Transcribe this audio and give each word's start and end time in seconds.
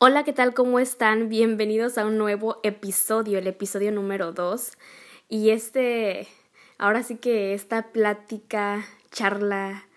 Hola, 0.00 0.22
¿qué 0.22 0.32
tal? 0.32 0.54
¿Cómo 0.54 0.78
están? 0.78 1.28
Bienvenidos 1.28 1.98
a 1.98 2.06
un 2.06 2.18
nuevo 2.18 2.60
episodio, 2.62 3.36
el 3.36 3.48
episodio 3.48 3.90
número 3.90 4.30
2. 4.30 4.74
Y 5.28 5.50
este, 5.50 6.28
ahora 6.78 7.02
sí 7.02 7.16
que 7.16 7.52
esta 7.52 7.90
plática, 7.90 8.86
charla, 9.10 9.88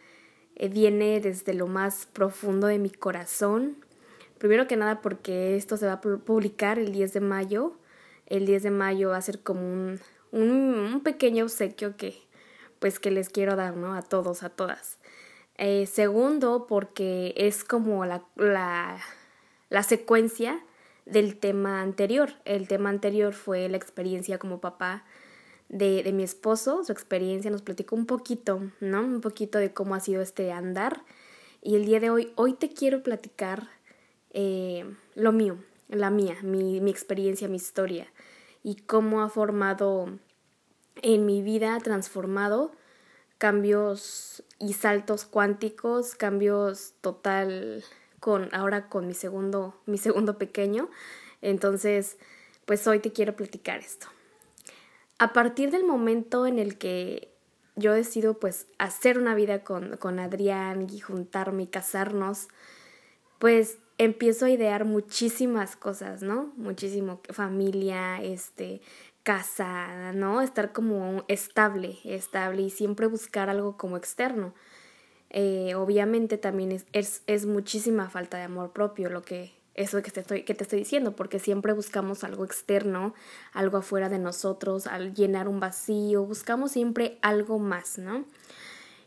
eh, 0.55 0.69
viene 0.69 1.19
desde 1.19 1.53
lo 1.53 1.67
más 1.67 2.07
profundo 2.07 2.65
de 2.65 2.79
mi 2.79 2.89
corazón. 2.89 3.77
Primero 4.39 4.65
que 4.65 4.75
nada 4.75 5.01
porque 5.01 5.55
esto 5.55 5.77
se 5.77 5.85
va 5.85 5.93
a 5.93 6.01
publicar 6.01 6.79
el 6.79 6.91
10 6.91 7.13
de 7.13 7.21
mayo. 7.21 7.77
El 8.25 8.47
10 8.47 8.63
de 8.63 8.71
mayo 8.71 9.09
va 9.09 9.17
a 9.17 9.21
ser 9.21 9.43
como 9.43 9.61
un, 9.61 9.99
un, 10.31 11.01
pequeño 11.03 11.43
obsequio 11.43 11.95
que 11.95 12.19
pues 12.79 12.99
que 12.99 13.11
les 13.11 13.29
quiero 13.29 13.55
dar, 13.55 13.75
¿no? 13.75 13.93
A 13.93 14.01
todos, 14.01 14.41
a 14.41 14.49
todas. 14.49 14.97
Eh, 15.59 15.85
segundo, 15.85 16.65
porque 16.65 17.35
es 17.37 17.63
como 17.63 18.03
la, 18.07 18.23
la 18.35 18.99
la 19.71 19.81
secuencia 19.81 20.63
del 21.05 21.37
tema 21.37 21.81
anterior. 21.81 22.33
El 22.45 22.67
tema 22.67 22.89
anterior 22.89 23.33
fue 23.33 23.67
la 23.69 23.77
experiencia 23.77 24.37
como 24.37 24.61
papá 24.61 25.03
de, 25.69 26.03
de, 26.03 26.11
mi 26.11 26.23
esposo, 26.23 26.83
su 26.83 26.91
experiencia 26.91 27.49
nos 27.49 27.61
platicó 27.61 27.95
un 27.95 28.05
poquito, 28.05 28.61
¿no? 28.81 29.01
Un 29.01 29.21
poquito 29.21 29.57
de 29.57 29.73
cómo 29.73 29.95
ha 29.95 30.01
sido 30.01 30.21
este 30.21 30.51
andar. 30.51 31.03
Y 31.61 31.77
el 31.77 31.85
día 31.85 32.01
de 32.01 32.09
hoy, 32.09 32.33
hoy 32.35 32.53
te 32.53 32.69
quiero 32.69 33.01
platicar 33.01 33.69
eh, 34.31 34.85
lo 35.15 35.31
mío, 35.31 35.57
la 35.87 36.09
mía, 36.09 36.35
mi, 36.43 36.81
mi 36.81 36.91
experiencia, 36.91 37.47
mi 37.47 37.55
historia 37.55 38.07
y 38.63 38.75
cómo 38.75 39.21
ha 39.21 39.29
formado 39.29 40.19
en 41.01 41.25
mi 41.25 41.41
vida, 41.41 41.77
transformado 41.79 42.73
cambios 43.37 44.43
y 44.59 44.73
saltos 44.73 45.25
cuánticos, 45.25 46.15
cambios 46.15 46.93
total 47.01 47.83
con 48.21 48.47
ahora 48.53 48.87
con 48.87 49.07
mi 49.07 49.13
segundo, 49.13 49.75
mi 49.85 49.97
segundo 49.97 50.37
pequeño. 50.37 50.89
Entonces, 51.41 52.17
pues 52.65 52.87
hoy 52.87 52.99
te 52.99 53.11
quiero 53.11 53.35
platicar 53.35 53.79
esto. 53.79 54.07
A 55.17 55.33
partir 55.33 55.71
del 55.71 55.83
momento 55.83 56.47
en 56.47 56.59
el 56.59 56.77
que 56.77 57.33
yo 57.75 57.93
decido 57.93 58.35
pues 58.35 58.67
hacer 58.77 59.17
una 59.17 59.35
vida 59.35 59.63
con, 59.63 59.97
con 59.97 60.19
Adrián 60.19 60.87
y 60.89 60.99
juntarme 60.99 61.63
y 61.63 61.67
casarnos, 61.67 62.47
pues 63.39 63.79
empiezo 63.97 64.45
a 64.45 64.51
idear 64.51 64.85
muchísimas 64.85 65.75
cosas, 65.75 66.21
¿no? 66.21 66.53
Muchísimo 66.57 67.21
familia, 67.31 68.21
este, 68.21 68.81
casa, 69.23 70.13
¿no? 70.13 70.41
Estar 70.41 70.73
como 70.73 71.23
estable, 71.27 71.97
estable 72.03 72.61
y 72.61 72.69
siempre 72.69 73.07
buscar 73.07 73.49
algo 73.49 73.77
como 73.77 73.97
externo. 73.97 74.53
Eh, 75.33 75.75
obviamente 75.75 76.37
también 76.37 76.73
es, 76.91 77.21
es, 77.25 77.45
muchísima 77.45 78.09
falta 78.09 78.35
de 78.35 78.43
amor 78.43 78.73
propio 78.73 79.09
lo 79.09 79.21
que 79.21 79.53
eso 79.75 80.01
que 80.01 80.11
te, 80.11 80.19
estoy, 80.19 80.43
que 80.43 80.53
te 80.53 80.63
estoy 80.63 80.79
diciendo, 80.79 81.15
porque 81.15 81.39
siempre 81.39 81.71
buscamos 81.71 82.25
algo 82.25 82.43
externo, 82.43 83.13
algo 83.53 83.77
afuera 83.77 84.09
de 84.09 84.19
nosotros, 84.19 84.87
al 84.87 85.15
llenar 85.15 85.47
un 85.47 85.61
vacío, 85.61 86.25
buscamos 86.25 86.73
siempre 86.73 87.17
algo 87.21 87.59
más, 87.59 87.97
¿no? 87.97 88.25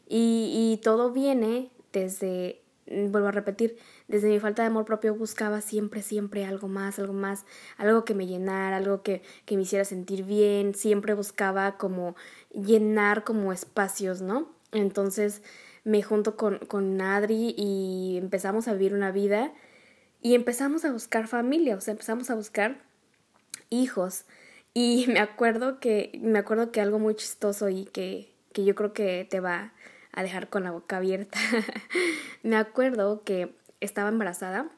Y, 0.08 0.72
y 0.72 0.80
todo 0.82 1.12
viene 1.12 1.70
desde, 1.92 2.62
vuelvo 2.86 3.28
a 3.28 3.32
repetir, 3.32 3.76
desde 4.08 4.28
mi 4.28 4.40
falta 4.40 4.62
de 4.62 4.68
amor 4.68 4.86
propio 4.86 5.14
buscaba 5.14 5.60
siempre, 5.60 6.00
siempre 6.00 6.46
algo 6.46 6.68
más, 6.68 6.98
algo 6.98 7.12
más, 7.12 7.44
algo 7.76 8.06
que 8.06 8.14
me 8.14 8.26
llenara, 8.26 8.78
algo 8.78 9.02
que, 9.02 9.20
que 9.44 9.56
me 9.56 9.62
hiciera 9.64 9.84
sentir 9.84 10.24
bien, 10.24 10.74
siempre 10.74 11.12
buscaba 11.12 11.76
como 11.76 12.16
llenar 12.50 13.24
como 13.24 13.52
espacios, 13.52 14.22
¿no? 14.22 14.48
Entonces, 14.72 15.42
me 15.84 16.02
junto 16.02 16.36
con, 16.36 16.58
con 16.58 17.00
Adri 17.00 17.54
y 17.56 18.16
empezamos 18.18 18.68
a 18.68 18.72
vivir 18.72 18.94
una 18.94 19.12
vida 19.12 19.52
y 20.20 20.34
empezamos 20.34 20.84
a 20.86 20.92
buscar 20.92 21.28
familia, 21.28 21.76
o 21.76 21.80
sea, 21.80 21.92
empezamos 21.92 22.30
a 22.30 22.34
buscar 22.34 22.82
hijos. 23.70 24.24
Y 24.72 25.06
me 25.08 25.20
acuerdo 25.20 25.80
que, 25.80 26.18
me 26.22 26.38
acuerdo 26.38 26.72
que 26.72 26.80
algo 26.80 26.98
muy 26.98 27.14
chistoso 27.14 27.68
y 27.68 27.84
que, 27.84 28.32
que 28.52 28.64
yo 28.64 28.74
creo 28.74 28.92
que 28.92 29.26
te 29.28 29.40
va 29.40 29.72
a 30.12 30.22
dejar 30.22 30.48
con 30.48 30.64
la 30.64 30.70
boca 30.70 30.96
abierta. 30.96 31.38
me 32.42 32.56
acuerdo 32.56 33.22
que 33.22 33.54
estaba 33.80 34.08
embarazada 34.08 34.70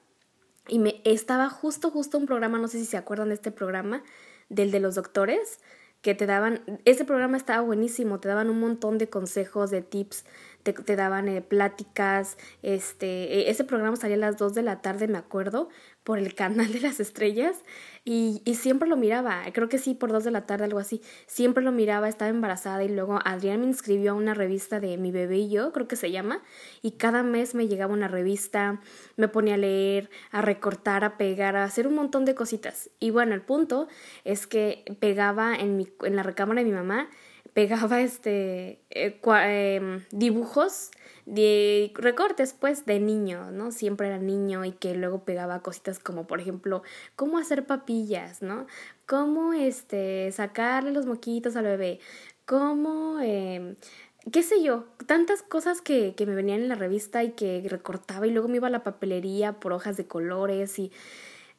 y 0.66 0.80
me 0.80 1.00
estaba 1.04 1.48
justo, 1.48 1.90
justo 1.90 2.18
un 2.18 2.26
programa, 2.26 2.58
no 2.58 2.66
sé 2.66 2.78
si 2.78 2.84
se 2.84 2.96
acuerdan 2.96 3.28
de 3.28 3.34
este 3.34 3.52
programa, 3.52 4.02
del 4.48 4.72
de 4.72 4.80
los 4.80 4.96
doctores, 4.96 5.60
que 6.02 6.14
te 6.14 6.26
daban, 6.26 6.62
ese 6.84 7.04
programa 7.04 7.36
estaba 7.36 7.62
buenísimo, 7.62 8.20
te 8.20 8.28
daban 8.28 8.50
un 8.50 8.60
montón 8.60 8.98
de 8.98 9.08
consejos, 9.08 9.70
de 9.70 9.82
tips 9.82 10.24
te, 10.72 10.96
daban 10.96 11.28
eh, 11.28 11.42
pláticas, 11.42 12.36
este, 12.62 13.40
e, 13.40 13.50
ese 13.50 13.64
programa 13.64 13.96
salía 13.96 14.16
a 14.16 14.20
las 14.20 14.36
2 14.36 14.54
de 14.54 14.62
la 14.62 14.80
tarde, 14.82 15.08
me 15.08 15.18
acuerdo, 15.18 15.68
por 16.04 16.18
el 16.18 16.34
canal 16.34 16.72
de 16.72 16.80
las 16.80 17.00
estrellas 17.00 17.56
y, 18.04 18.40
y 18.44 18.54
siempre 18.54 18.88
lo 18.88 18.96
miraba, 18.96 19.42
creo 19.52 19.68
que 19.68 19.78
sí, 19.78 19.94
por 19.94 20.12
2 20.12 20.22
de 20.24 20.30
la 20.30 20.46
tarde, 20.46 20.64
algo 20.64 20.78
así, 20.78 21.02
siempre 21.26 21.64
lo 21.64 21.72
miraba, 21.72 22.08
estaba 22.08 22.28
embarazada 22.28 22.84
y 22.84 22.88
luego 22.88 23.18
Adrián 23.24 23.60
me 23.60 23.66
inscribió 23.66 24.12
a 24.12 24.14
una 24.14 24.32
revista 24.32 24.78
de 24.78 24.96
Mi 24.98 25.10
bebé 25.10 25.38
y 25.38 25.50
yo, 25.50 25.72
creo 25.72 25.88
que 25.88 25.96
se 25.96 26.12
llama, 26.12 26.42
y 26.82 26.92
cada 26.92 27.22
mes 27.22 27.54
me 27.54 27.66
llegaba 27.66 27.92
una 27.92 28.08
revista, 28.08 28.80
me 29.16 29.28
ponía 29.28 29.54
a 29.54 29.58
leer, 29.58 30.10
a 30.30 30.42
recortar, 30.42 31.02
a 31.02 31.16
pegar, 31.16 31.56
a 31.56 31.64
hacer 31.64 31.86
un 31.86 31.94
montón 31.94 32.24
de 32.24 32.34
cositas. 32.34 32.90
Y 33.00 33.10
bueno, 33.10 33.34
el 33.34 33.42
punto 33.42 33.88
es 34.24 34.46
que 34.46 34.84
pegaba 35.00 35.56
en, 35.56 35.76
mi, 35.76 35.88
en 36.04 36.16
la 36.16 36.22
recámara 36.22 36.60
de 36.60 36.66
mi 36.66 36.72
mamá 36.72 37.08
pegaba 37.56 38.02
este 38.02 38.82
eh, 38.90 39.18
em, 39.24 40.04
dibujos 40.10 40.90
de 41.24 41.90
recortes 41.94 42.52
pues 42.52 42.84
de 42.84 43.00
niño, 43.00 43.50
¿no? 43.50 43.72
Siempre 43.72 44.08
era 44.08 44.18
niño 44.18 44.66
y 44.66 44.72
que 44.72 44.94
luego 44.94 45.24
pegaba 45.24 45.62
cositas 45.62 45.98
como 45.98 46.26
por 46.26 46.38
ejemplo 46.38 46.82
cómo 47.16 47.38
hacer 47.38 47.64
papillas, 47.64 48.42
¿no? 48.42 48.66
Cómo 49.06 49.54
este 49.54 50.30
sacarle 50.32 50.92
los 50.92 51.06
moquitos 51.06 51.56
al 51.56 51.64
bebé, 51.64 51.98
cómo 52.44 53.20
eh, 53.22 53.76
qué 54.30 54.42
sé 54.42 54.62
yo, 54.62 54.84
tantas 55.06 55.42
cosas 55.42 55.80
que, 55.80 56.14
que 56.14 56.26
me 56.26 56.34
venían 56.34 56.60
en 56.60 56.68
la 56.68 56.74
revista 56.74 57.24
y 57.24 57.30
que 57.30 57.66
recortaba 57.66 58.26
y 58.26 58.32
luego 58.32 58.48
me 58.48 58.56
iba 58.56 58.66
a 58.66 58.70
la 58.70 58.84
papelería 58.84 59.60
por 59.60 59.72
hojas 59.72 59.96
de 59.96 60.06
colores 60.06 60.78
y 60.78 60.92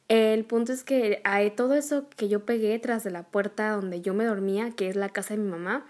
el 0.08 0.44
punto 0.44 0.72
es 0.72 0.84
que 0.84 1.22
todo 1.56 1.74
eso 1.74 2.08
que 2.16 2.28
yo 2.28 2.44
pegué 2.44 2.78
tras 2.78 3.04
de 3.04 3.10
la 3.10 3.24
puerta 3.24 3.70
donde 3.70 4.00
yo 4.00 4.14
me 4.14 4.24
dormía, 4.24 4.70
que 4.70 4.88
es 4.88 4.96
la 4.96 5.10
casa 5.10 5.34
de 5.34 5.42
mi 5.42 5.50
mamá, 5.50 5.86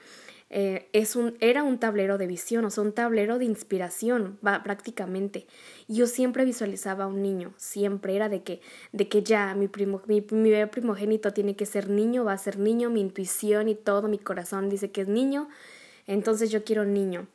eh, 0.51 0.89
es 0.95 1.15
un, 1.15 1.37
era 1.41 1.63
un 1.63 1.79
tablero 1.79 2.17
de 2.17 2.27
visión, 2.27 2.65
o 2.65 2.71
sea, 2.71 2.83
un 2.83 2.93
tablero 2.93 3.39
de 3.39 3.45
inspiración, 3.45 4.39
va, 4.45 4.63
prácticamente. 4.63 5.47
Yo 5.89 6.07
siempre 6.07 6.45
visualizaba 6.45 7.05
a 7.05 7.07
un 7.07 7.23
niño, 7.23 7.53
siempre 7.59 8.17
era 8.17 8.29
de 8.29 8.43
que, 8.43 8.61
de 8.93 9.09
que 9.09 9.23
ya 9.23 9.55
mi, 9.55 9.69
primo, 9.69 10.03
mi, 10.07 10.23
primogénito 10.23 11.33
tiene 11.33 11.55
que 11.55 11.67
ser 11.67 11.91
niño, 11.91 12.25
va 12.25 12.33
a 12.33 12.39
ser 12.39 12.59
niño, 12.59 12.89
mi 12.91 13.01
intuición 13.01 13.69
y 13.69 13.75
todo, 13.75 14.09
mi 14.09 14.19
corazón 14.19 14.71
dice 14.71 14.91
que 14.91 15.03
es 15.03 15.09
niño, 15.09 15.49
entonces 16.07 16.51
yo 16.51 16.65
quiero 16.65 16.85
niño. 16.85 17.29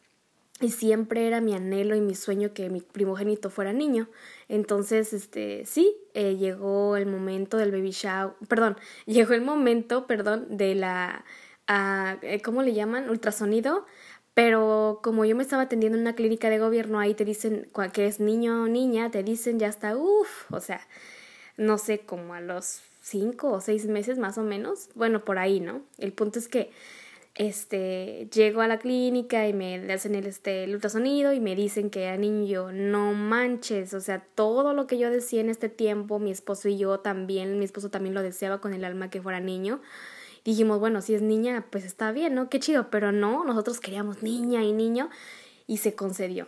Y 0.64 0.72
siempre 0.72 1.28
era 1.28 1.42
mi 1.42 1.54
anhelo 1.54 1.94
y 1.94 2.00
mi 2.00 2.16
sueño 2.16 2.54
que 2.54 2.70
mi 2.70 2.80
primogénito 2.80 3.50
fuera 3.50 3.74
niño. 3.74 4.08
Entonces, 4.48 5.12
este, 5.12 5.66
sí, 5.66 5.94
eh, 6.14 6.38
llegó 6.38 6.96
el 6.96 7.06
momento 7.06 7.58
del 7.58 7.70
baby 7.72 7.92
shower, 7.92 8.36
perdón, 8.48 8.78
llegó 9.06 9.34
el 9.34 9.42
momento, 9.42 10.08
perdón, 10.08 10.48
de 10.56 10.74
la, 10.76 11.26
uh, 11.68 12.38
¿cómo 12.46 12.64
le 12.64 12.74
llaman? 12.74 13.10
Ultrasonido. 13.10 13.86
Pero 14.34 15.02
como 15.04 15.26
yo 15.26 15.36
me 15.36 15.44
estaba 15.44 15.64
atendiendo 15.64 15.98
en 15.98 16.04
una 16.04 16.16
clínica 16.16 16.50
de 16.50 16.60
gobierno, 16.60 16.98
ahí 17.00 17.14
te 17.14 17.26
dicen 17.26 17.70
que 17.92 18.08
es 18.08 18.22
niño 18.22 18.64
o 18.64 18.68
niña, 18.68 19.12
te 19.12 19.22
dicen 19.22 19.60
ya 19.60 19.68
está, 19.68 19.98
uff, 19.98 20.50
o 20.50 20.62
sea, 20.62 20.88
no 21.58 21.78
sé, 21.78 22.00
como 22.00 22.36
a 22.36 22.42
los 22.42 22.84
cinco 23.02 23.52
o 23.52 23.60
seis 23.60 23.86
meses 23.86 24.18
más 24.18 24.38
o 24.38 24.44
menos. 24.44 24.90
Bueno, 24.96 25.26
por 25.26 25.40
ahí, 25.40 25.60
¿no? 25.60 25.82
El 25.98 26.14
punto 26.14 26.40
es 26.40 26.48
que 26.48 26.72
este, 27.36 28.30
llego 28.32 28.62
a 28.62 28.68
la 28.68 28.78
clínica 28.78 29.48
y 29.48 29.54
me 29.54 29.92
hacen 29.92 30.14
el, 30.14 30.28
este, 30.28 30.66
el 30.66 30.76
ultrasonido 30.76 31.34
y 31.34 31.40
me 31.40 31.56
dicen 31.56 31.90
que 31.90 32.04
era 32.04 32.18
niño, 32.18 32.72
no 32.72 33.14
manches, 33.14 33.94
o 33.94 34.02
sea, 34.02 34.24
todo 34.36 34.74
lo 34.74 34.86
que 34.86 35.00
yo 35.00 35.10
decía 35.10 35.42
en 35.42 35.50
este 35.50 35.70
tiempo, 35.70 36.20
mi 36.20 36.32
esposo 36.32 36.70
y 36.70 36.78
yo 36.78 37.00
también, 37.00 37.58
mi 37.58 37.66
esposo 37.66 37.90
también 37.90 38.14
lo 38.14 38.22
deseaba 38.22 38.62
con 38.62 38.74
el 38.74 38.86
alma 38.86 39.10
que 39.10 39.22
fuera 39.22 39.40
niño. 39.40 39.82
Dijimos, 40.46 40.80
bueno, 40.80 41.02
si 41.02 41.16
es 41.16 41.22
niña, 41.22 41.66
pues 41.72 41.86
está 41.86 42.12
bien, 42.12 42.36
¿no? 42.36 42.50
Qué 42.50 42.60
chido, 42.60 42.90
pero 42.92 43.12
no, 43.12 43.44
nosotros 43.46 43.80
queríamos 43.80 44.22
niña 44.22 44.64
y 44.64 44.74
niño 44.74 45.10
y 45.66 45.78
se 45.78 45.96
concedió. 45.96 46.48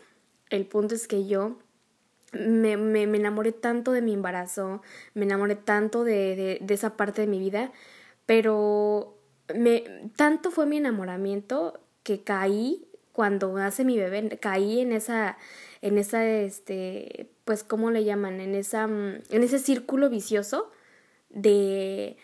El 0.50 0.68
punto 0.68 0.94
es 0.94 1.08
que 1.08 1.26
yo 1.26 1.58
me, 2.32 2.78
me, 2.78 3.08
me 3.08 3.18
enamoré 3.18 3.54
tanto 3.54 3.92
de 3.92 4.02
mi 4.02 4.14
embarazo, 4.14 4.82
me 5.14 5.26
enamoré 5.26 5.56
tanto 5.56 6.04
de, 6.04 6.36
de, 6.36 6.60
de 6.62 6.74
esa 6.74 6.98
parte 6.98 7.22
de 7.22 7.28
mi 7.28 7.40
vida, 7.40 7.72
pero 8.26 9.18
me, 9.54 10.10
tanto 10.16 10.52
fue 10.52 10.66
mi 10.66 10.78
enamoramiento 10.78 11.80
que 12.04 12.24
caí 12.24 12.88
cuando 13.12 13.54
nace 13.54 13.86
mi 13.86 13.98
bebé, 13.98 14.38
caí 14.40 14.82
en 14.82 14.92
esa, 14.92 15.38
en 15.82 15.98
esa, 15.98 16.26
este, 16.28 17.30
pues, 17.46 17.64
¿cómo 17.64 17.92
le 17.92 18.04
llaman? 18.04 18.42
En 18.42 18.56
esa, 18.56 18.88
mm, 18.88 19.24
en 19.30 19.44
ese 19.44 19.60
círculo 19.60 20.10
vicioso 20.10 20.70
de, 21.30 22.18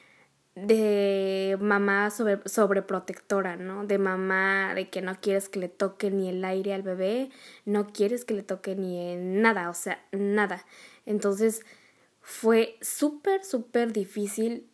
de 0.56 1.57
mamá 1.62 2.09
sobre, 2.09 2.39
sobreprotectora, 2.45 3.56
¿no? 3.56 3.85
De 3.85 4.00
mamá 4.00 4.74
de 4.75 4.89
que 4.89 5.01
no 5.01 5.19
quieres 5.21 5.47
que 5.47 5.59
le 5.59 5.69
toque 5.69 6.12
ni 6.12 6.27
el 6.29 6.44
aire 6.44 6.74
al 6.74 6.83
bebé, 6.83 7.29
no 7.65 7.88
quieres 7.88 8.25
que 8.25 8.33
le 8.33 8.44
toque 8.44 8.75
ni 8.75 9.15
nada, 9.15 9.69
o 9.69 9.74
sea, 9.74 10.03
nada. 10.12 10.65
Entonces, 11.06 11.62
fue 12.21 12.77
súper, 12.81 13.44
súper 13.44 13.94
difícil 13.94 14.70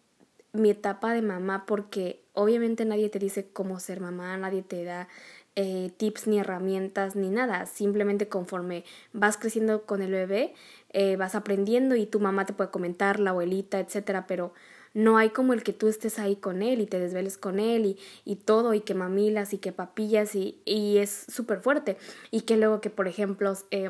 mi 0.53 0.69
etapa 0.69 1.13
de 1.13 1.21
mamá 1.21 1.65
porque 1.65 2.21
obviamente 2.33 2.85
nadie 2.85 3.09
te 3.09 3.19
dice 3.19 3.47
cómo 3.51 3.79
ser 3.79 3.99
mamá, 3.99 4.38
nadie 4.38 4.61
te 4.61 4.83
da 4.83 5.07
eh, 5.55 5.91
tips 5.97 6.27
ni 6.27 6.39
herramientas 6.39 7.15
ni 7.15 7.29
nada, 7.29 7.65
simplemente 7.65 8.27
conforme 8.27 8.83
vas 9.13 9.38
creciendo 9.38 9.85
con 9.85 10.01
el 10.01 10.11
bebé, 10.11 10.53
eh, 10.91 11.15
vas 11.15 11.35
aprendiendo 11.35 11.95
y 11.95 12.05
tu 12.05 12.19
mamá 12.19 12.45
te 12.45 12.53
puede 12.53 12.69
comentar, 12.69 13.19
la 13.19 13.31
abuelita, 13.31 13.79
etcétera, 13.79 14.27
pero 14.27 14.53
no 14.94 15.17
hay 15.17 15.29
como 15.29 15.53
el 15.53 15.63
que 15.63 15.73
tú 15.73 15.88
estés 15.88 16.19
ahí 16.19 16.35
con 16.35 16.61
él 16.61 16.81
y 16.81 16.85
te 16.85 17.00
desveles 17.00 17.38
con 17.38 17.59
él 17.59 17.85
y, 17.85 17.97
y 18.23 18.35
todo 18.38 18.73
y 18.73 18.81
que 18.81 18.93
mamilas 18.93 19.53
y 19.53 19.57
que 19.57 19.71
papillas 19.71 20.35
y, 20.35 20.61
y 20.65 20.97
es 20.97 21.25
súper 21.27 21.59
fuerte 21.61 21.97
y 22.31 22.41
que 22.41 22.57
luego 22.57 22.81
que 22.81 22.89
por 22.89 23.07
ejemplo 23.07 23.53
eh, 23.71 23.89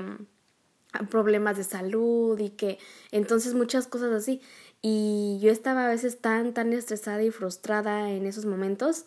problemas 1.10 1.58
de 1.58 1.64
salud 1.64 2.40
y 2.40 2.50
que 2.50 2.78
entonces 3.12 3.54
muchas 3.54 3.88
cosas 3.88 4.12
así 4.12 4.42
y 4.82 5.40
yo 5.42 5.52
estaba 5.52 5.86
a 5.86 5.90
veces 5.90 6.20
tan 6.20 6.54
tan 6.54 6.74
estresada 6.74 7.24
y 7.24 7.32
frustrada 7.32 8.12
en 8.12 8.26
esos 8.26 8.46
momentos 8.46 9.06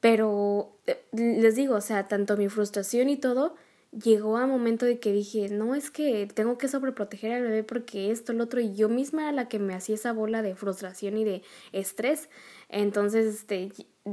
pero 0.00 0.76
eh, 0.86 1.02
les 1.12 1.56
digo 1.56 1.76
o 1.76 1.80
sea 1.80 2.08
tanto 2.08 2.36
mi 2.36 2.48
frustración 2.48 3.08
y 3.08 3.16
todo 3.16 3.54
llegó 3.92 4.38
a 4.38 4.44
un 4.44 4.50
momento 4.50 4.86
de 4.86 4.98
que 4.98 5.12
dije 5.12 5.48
no 5.50 5.74
es 5.74 5.90
que 5.90 6.26
tengo 6.34 6.56
que 6.56 6.68
sobreproteger 6.68 7.32
al 7.32 7.42
bebé 7.42 7.62
porque 7.62 8.10
esto 8.10 8.32
lo 8.32 8.44
otro 8.44 8.60
y 8.60 8.74
yo 8.74 8.88
misma 8.88 9.22
era 9.22 9.32
la 9.32 9.48
que 9.48 9.58
me 9.58 9.74
hacía 9.74 9.96
esa 9.96 10.12
bola 10.12 10.40
de 10.40 10.54
frustración 10.56 11.18
y 11.18 11.24
de 11.24 11.42
estrés. 11.72 12.30
Entonces 12.68 13.26
este 13.26 13.70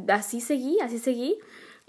así 0.09 0.41
seguí 0.41 0.79
así 0.81 0.99
seguí 0.99 1.39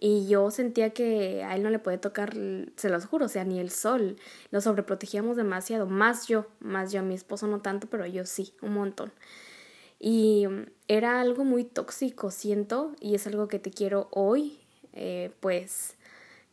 y 0.02 0.26
yo 0.26 0.50
sentía 0.50 0.90
que 0.90 1.44
a 1.44 1.54
él 1.54 1.62
no 1.62 1.68
le 1.68 1.78
podía 1.78 2.00
tocar, 2.00 2.34
se 2.76 2.88
los 2.88 3.04
juro, 3.04 3.26
o 3.26 3.28
sea, 3.28 3.44
ni 3.44 3.60
el 3.60 3.70
sol. 3.70 4.16
Lo 4.50 4.62
sobreprotegíamos 4.62 5.36
demasiado, 5.36 5.86
más 5.86 6.26
yo, 6.26 6.46
más 6.58 6.90
yo, 6.90 7.00
a 7.00 7.02
mi 7.02 7.14
esposo 7.14 7.46
no 7.46 7.60
tanto, 7.60 7.86
pero 7.86 8.06
yo 8.06 8.24
sí, 8.24 8.54
un 8.62 8.72
montón. 8.72 9.12
Y 9.98 10.46
mm, 10.48 10.70
era 10.88 11.20
algo 11.20 11.44
muy 11.44 11.64
tóxico, 11.64 12.30
siento, 12.30 12.96
y 12.98 13.14
es 13.14 13.26
algo 13.26 13.46
que 13.46 13.58
te 13.58 13.70
quiero 13.70 14.08
hoy, 14.10 14.60
eh, 14.94 15.32
pues 15.40 15.96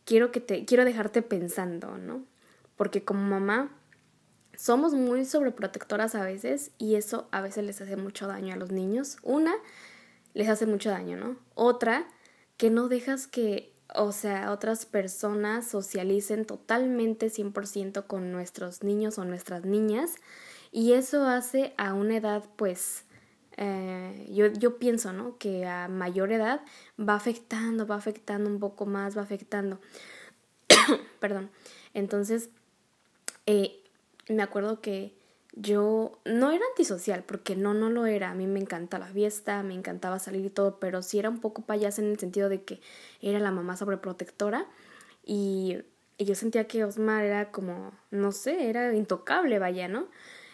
quiero 0.04 0.30
que 0.30 0.40
te, 0.40 0.66
quiero 0.66 0.84
dejarte 0.84 1.22
pensando, 1.22 1.96
¿no? 1.96 2.26
Porque 2.76 3.02
como 3.02 3.22
mamá 3.22 3.74
somos 4.58 4.92
muy 4.92 5.24
sobreprotectoras 5.24 6.14
a 6.14 6.22
veces 6.22 6.72
y 6.76 6.96
eso 6.96 7.28
a 7.30 7.40
veces 7.40 7.64
les 7.64 7.80
hace 7.80 7.96
mucho 7.96 8.26
daño 8.26 8.52
a 8.52 8.58
los 8.58 8.72
niños. 8.72 9.16
Una, 9.22 9.54
les 10.34 10.50
hace 10.50 10.66
mucho 10.66 10.90
daño, 10.90 11.16
¿no? 11.16 11.36
Otra, 11.54 12.06
que 12.58 12.68
no 12.68 12.88
dejas 12.88 13.26
que, 13.26 13.72
o 13.94 14.12
sea, 14.12 14.52
otras 14.52 14.84
personas 14.84 15.66
socialicen 15.66 16.44
totalmente 16.44 17.28
100% 17.28 18.06
con 18.06 18.30
nuestros 18.30 18.82
niños 18.82 19.16
o 19.16 19.24
nuestras 19.24 19.64
niñas 19.64 20.16
y 20.70 20.92
eso 20.92 21.24
hace 21.24 21.72
a 21.78 21.94
una 21.94 22.18
edad 22.18 22.44
pues 22.56 23.04
eh, 23.56 24.28
yo, 24.30 24.46
yo 24.46 24.78
pienso, 24.78 25.12
¿no? 25.12 25.36
Que 25.38 25.66
a 25.66 25.88
mayor 25.88 26.30
edad 26.30 26.60
va 27.00 27.14
afectando, 27.14 27.86
va 27.86 27.96
afectando 27.96 28.48
un 28.48 28.60
poco 28.60 28.86
más, 28.86 29.16
va 29.16 29.22
afectando. 29.22 29.80
Perdón. 31.20 31.50
Entonces, 31.92 32.50
eh, 33.46 33.82
me 34.28 34.42
acuerdo 34.42 34.80
que 34.80 35.17
yo 35.60 36.20
no 36.24 36.52
era 36.52 36.64
antisocial, 36.70 37.24
porque 37.24 37.56
no, 37.56 37.74
no 37.74 37.90
lo 37.90 38.06
era. 38.06 38.30
A 38.30 38.34
mí 38.34 38.46
me 38.46 38.60
encanta 38.60 38.98
la 38.98 39.08
fiesta, 39.08 39.62
me 39.62 39.74
encantaba 39.74 40.18
salir 40.18 40.44
y 40.44 40.50
todo, 40.50 40.78
pero 40.78 41.02
sí 41.02 41.18
era 41.18 41.28
un 41.28 41.40
poco 41.40 41.62
payasa 41.62 42.00
en 42.00 42.08
el 42.10 42.18
sentido 42.18 42.48
de 42.48 42.62
que 42.62 42.80
era 43.20 43.40
la 43.40 43.50
mamá 43.50 43.76
sobreprotectora 43.76 44.66
y, 45.24 45.78
y 46.16 46.24
yo 46.24 46.34
sentía 46.36 46.68
que 46.68 46.84
Osmar 46.84 47.24
era 47.24 47.50
como, 47.50 47.92
no 48.10 48.30
sé, 48.30 48.68
era 48.68 48.94
intocable, 48.94 49.58
vaya, 49.58 49.88
¿no? 49.88 50.08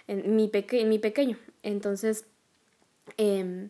En 0.07 0.37
mi, 0.37 0.49
peque 0.49 0.85
mi 0.87 0.99
pequeño. 0.99 1.37
Entonces, 1.63 2.27
eh, 3.19 3.69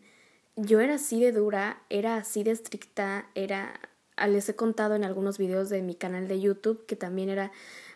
yo 0.56 0.80
era 0.80 0.94
así 0.94 1.20
de 1.20 1.32
dura, 1.32 1.82
era 1.90 2.16
así 2.16 2.44
de 2.44 2.52
estricta, 2.52 3.26
era, 3.34 3.80
les 4.28 4.48
he 4.48 4.54
contado 4.54 4.94
en 4.94 5.04
algunos 5.04 5.36
videos 5.36 5.68
de 5.68 5.82
mi 5.82 5.96
canal 5.96 6.28
de 6.28 6.40
YouTube 6.40 6.86
que 6.86 6.94
también 6.94 7.28
era 7.28 7.50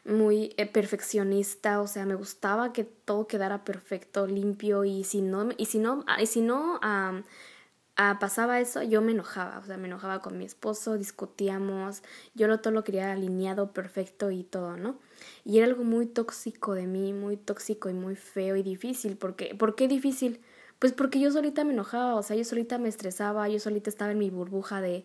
muy 0.05 0.55
eh, 0.56 0.67
perfeccionista, 0.67 1.81
o 1.81 1.87
sea, 1.87 2.06
me 2.06 2.15
gustaba 2.15 2.73
que 2.73 2.85
todo 2.85 3.27
quedara 3.27 3.65
perfecto, 3.65 4.27
limpio 4.27 4.85
y 4.85 5.05
si 5.05 5.21
no 5.23 5.49
y 5.56 5.67
si 5.67 5.79
no 5.79 6.05
y 6.21 6.27
si 6.27 6.41
no 6.41 6.79
ah, 6.83 8.19
pasaba 8.21 8.61
eso, 8.61 8.83
yo 8.83 9.03
me 9.03 9.12
enojaba, 9.12 9.59
o 9.59 9.65
sea, 9.65 9.77
me 9.77 9.89
enojaba 9.89 10.23
con 10.23 10.39
mi 10.39 10.45
esposo, 10.45 10.97
discutíamos, 10.97 12.03
yo 12.35 12.47
lo 12.47 12.61
todo 12.61 12.73
lo 12.73 12.85
quería 12.85 13.12
alineado, 13.12 13.73
perfecto 13.73 14.31
y 14.31 14.45
todo, 14.45 14.77
¿no? 14.77 14.99
Y 15.45 15.59
era 15.59 15.67
algo 15.67 15.85
muy 15.85 16.06
tóxico 16.06 16.75
de 16.75 16.87
mí, 16.87 17.12
muy 17.12 17.37
tóxico 17.37 17.91
y 17.91 17.95
muy 17.95 18.15
feo 18.17 18.56
y 18.56 18.62
difícil, 18.62 19.17
porque 19.17 19.55
¿por 19.55 19.75
qué 19.75 19.89
difícil? 19.89 20.41
Pues 20.79 20.93
porque 20.93 21.19
yo 21.21 21.33
solita 21.33 21.65
me 21.65 21.73
enojaba, 21.73 22.15
o 22.15 22.23
sea, 22.23 22.37
yo 22.37 22.45
solita 22.45 22.79
me 22.79 22.89
estresaba, 22.89 23.49
yo 23.49 23.59
solita 23.59 23.91
estaba 23.91 24.12
en 24.12 24.19
mi 24.19 24.31
burbuja 24.31 24.81
de 24.81 25.05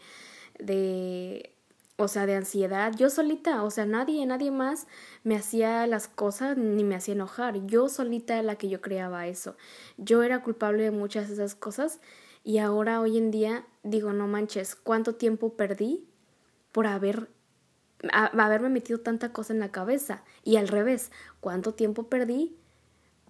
de 0.60 1.53
o 1.98 2.08
sea, 2.08 2.26
de 2.26 2.36
ansiedad, 2.36 2.92
yo 2.96 3.10
solita, 3.10 3.64
o 3.64 3.70
sea, 3.70 3.86
nadie, 3.86 4.26
nadie 4.26 4.52
más 4.52 4.88
me 5.24 5.36
hacía 5.36 5.86
las 5.88 6.08
cosas 6.08 6.58
ni 6.58 6.84
me 6.84 6.96
hacía 6.96 7.14
enojar, 7.14 7.66
yo 7.68 7.88
solita 7.88 8.34
era 8.34 8.44
la 8.44 8.56
que 8.56 8.70
yo 8.70 8.82
creaba 8.82 9.28
eso, 9.28 9.56
yo 9.98 10.24
era 10.24 10.42
culpable 10.42 10.84
de 10.84 10.92
muchas 10.92 11.28
de 11.28 11.36
esas 11.36 11.56
cosas 11.56 12.00
y 12.44 12.58
ahora 12.58 13.00
hoy 13.00 13.18
en 13.18 13.32
día 13.32 13.66
digo, 13.84 14.12
no 14.12 14.28
manches, 14.28 14.76
¿cuánto 14.76 15.16
tiempo 15.16 15.54
perdí 15.56 16.08
por 16.72 16.88
haber 16.88 17.30
haberme 18.12 18.68
metido 18.68 19.00
tanta 19.00 19.32
cosa 19.32 19.54
en 19.54 19.60
la 19.60 19.72
cabeza? 19.72 20.24
Y 20.44 20.58
al 20.58 20.68
revés, 20.68 21.12
¿cuánto 21.40 21.74
tiempo 21.74 22.10
perdí 22.10 22.58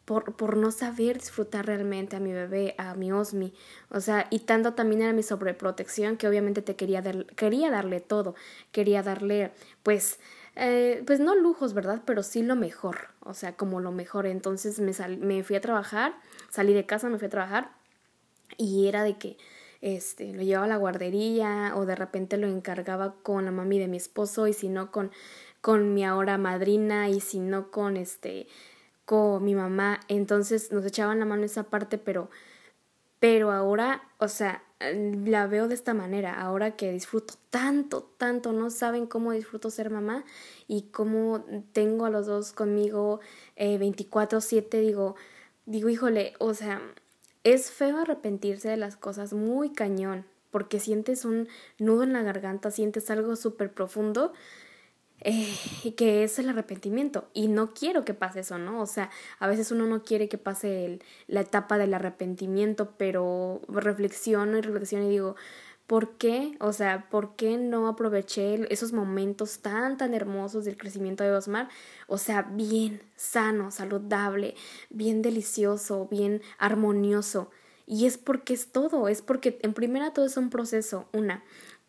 por, 0.05 0.35
por 0.35 0.57
no 0.57 0.71
saber 0.71 1.17
disfrutar 1.19 1.65
realmente 1.65 2.15
a 2.15 2.19
mi 2.19 2.33
bebé, 2.33 2.75
a 2.77 2.93
mi 2.95 3.11
Osmi. 3.11 3.53
O 3.89 3.99
sea, 4.01 4.27
y 4.29 4.39
tanto 4.39 4.73
también 4.73 5.01
era 5.01 5.13
mi 5.13 5.23
sobreprotección 5.23 6.17
que 6.17 6.27
obviamente 6.27 6.61
te 6.61 6.75
quería, 6.75 7.01
dar, 7.01 7.25
quería 7.35 7.71
darle 7.71 8.01
todo. 8.01 8.35
Quería 8.71 9.03
darle, 9.03 9.51
pues, 9.83 10.19
eh, 10.55 11.03
pues 11.05 11.19
no 11.19 11.35
lujos, 11.35 11.73
¿verdad? 11.73 12.01
Pero 12.05 12.23
sí 12.23 12.43
lo 12.43 12.55
mejor. 12.55 13.09
O 13.21 13.33
sea, 13.33 13.55
como 13.55 13.79
lo 13.79 13.91
mejor. 13.91 14.25
Entonces 14.25 14.79
me, 14.79 14.93
me 15.17 15.43
fui 15.43 15.55
a 15.55 15.61
trabajar, 15.61 16.13
salí 16.49 16.73
de 16.73 16.85
casa, 16.85 17.09
me 17.09 17.17
fui 17.17 17.27
a 17.27 17.31
trabajar 17.31 17.71
y 18.57 18.87
era 18.87 19.03
de 19.03 19.17
que 19.17 19.37
este, 19.81 20.33
lo 20.33 20.43
llevaba 20.43 20.65
a 20.65 20.69
la 20.69 20.77
guardería 20.77 21.73
o 21.75 21.85
de 21.85 21.95
repente 21.95 22.37
lo 22.37 22.47
encargaba 22.47 23.15
con 23.21 23.45
la 23.45 23.51
mami 23.51 23.79
de 23.79 23.87
mi 23.87 23.97
esposo 23.97 24.47
y 24.47 24.53
si 24.53 24.69
no 24.69 24.91
con, 24.91 25.11
con 25.61 25.93
mi 25.93 26.05
ahora 26.05 26.37
madrina 26.37 27.09
y 27.09 27.19
si 27.19 27.39
no 27.39 27.69
con 27.69 27.97
este 27.97 28.47
con 29.05 29.43
mi 29.43 29.55
mamá, 29.55 29.99
entonces 30.07 30.71
nos 30.71 30.85
echaban 30.85 31.19
la 31.19 31.25
mano 31.25 31.43
esa 31.43 31.63
parte, 31.63 31.97
pero, 31.97 32.29
pero 33.19 33.51
ahora, 33.51 34.03
o 34.19 34.27
sea, 34.27 34.63
la 34.91 35.47
veo 35.47 35.67
de 35.67 35.75
esta 35.75 35.93
manera, 35.93 36.41
ahora 36.41 36.75
que 36.75 36.91
disfruto 36.91 37.35
tanto, 37.49 38.03
tanto, 38.17 38.51
no 38.51 38.69
saben 38.69 39.05
cómo 39.07 39.31
disfruto 39.31 39.69
ser 39.69 39.89
mamá 39.89 40.25
y 40.67 40.83
cómo 40.91 41.45
tengo 41.71 42.05
a 42.05 42.09
los 42.09 42.25
dos 42.25 42.51
conmigo 42.51 43.19
eh, 43.55 43.77
24/7, 43.77 44.81
digo, 44.81 45.15
digo, 45.65 45.89
híjole, 45.89 46.33
o 46.39 46.53
sea, 46.53 46.81
es 47.43 47.71
feo 47.71 47.97
arrepentirse 47.97 48.69
de 48.69 48.77
las 48.77 48.95
cosas 48.95 49.33
muy 49.33 49.71
cañón, 49.71 50.25
porque 50.51 50.79
sientes 50.79 51.25
un 51.25 51.47
nudo 51.79 52.03
en 52.03 52.13
la 52.13 52.23
garganta, 52.23 52.71
sientes 52.71 53.09
algo 53.09 53.35
súper 53.35 53.73
profundo, 53.73 54.33
eh, 55.23 55.93
que 55.95 56.23
es 56.23 56.39
el 56.39 56.49
arrepentimiento. 56.49 57.29
Y 57.33 57.47
no 57.47 57.73
quiero 57.73 58.05
que 58.05 58.13
pase 58.13 58.41
eso, 58.41 58.57
¿no? 58.57 58.81
O 58.81 58.85
sea, 58.85 59.09
a 59.39 59.47
veces 59.47 59.71
uno 59.71 59.85
no 59.85 60.03
quiere 60.03 60.29
que 60.29 60.37
pase 60.37 60.85
el, 60.85 61.03
la 61.27 61.41
etapa 61.41 61.77
del 61.77 61.93
arrepentimiento, 61.93 62.93
pero 62.97 63.61
reflexiono 63.67 64.57
y 64.57 64.61
reflexiono 64.61 65.05
y 65.05 65.09
digo, 65.09 65.35
¿por 65.87 66.17
qué? 66.17 66.55
O 66.59 66.73
sea, 66.73 67.09
¿por 67.09 67.35
qué 67.35 67.57
no 67.57 67.87
aproveché 67.87 68.71
esos 68.73 68.93
momentos 68.93 69.59
tan, 69.59 69.97
tan 69.97 70.13
hermosos 70.13 70.65
del 70.65 70.77
crecimiento 70.77 71.23
de 71.23 71.31
Osmar? 71.31 71.69
O 72.07 72.17
sea, 72.17 72.43
bien 72.43 73.01
sano, 73.15 73.71
saludable, 73.71 74.55
bien 74.89 75.21
delicioso, 75.21 76.07
bien 76.09 76.41
armonioso. 76.57 77.51
Y 77.85 78.05
es 78.05 78.17
porque 78.17 78.53
es 78.53 78.71
todo, 78.71 79.07
es 79.09 79.21
porque 79.21 79.59
en 79.61 79.73
primera 79.73 80.13
todo 80.13 80.25
es 80.25 80.37
un 80.37 80.49
proceso, 80.49 81.07
una. 81.11 81.43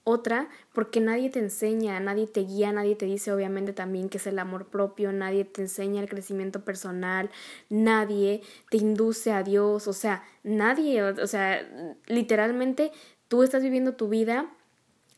Otra, 0.06 0.50
porque 0.75 1.00
nadie 1.00 1.30
te 1.30 1.38
enseña, 1.38 1.99
nadie 1.99 2.26
te 2.26 2.40
guía, 2.40 2.73
nadie 2.73 2.94
te 2.94 3.06
dice 3.06 3.32
obviamente 3.32 3.73
también 3.73 4.11
que 4.11 4.18
es 4.18 4.26
el 4.26 4.38
amor 4.38 4.66
propio, 4.66 5.12
nadie 5.12 5.46
te 5.46 5.62
enseña 5.62 6.02
el 6.02 6.11
crecimiento 6.11 6.62
personal, 6.62 7.30
nadie 7.70 8.42
te 8.68 8.76
induce 8.76 9.32
a 9.32 9.42
Dios, 9.42 9.88
o 9.88 9.94
sea, 9.94 10.23
nadie, 10.42 11.02
o, 11.02 11.26
sea, 11.26 11.66
literalmente 12.06 12.92
tú 13.28 13.42
estás 13.42 13.62
viviendo 13.62 13.94
tu 13.94 14.11
vida 14.11 14.50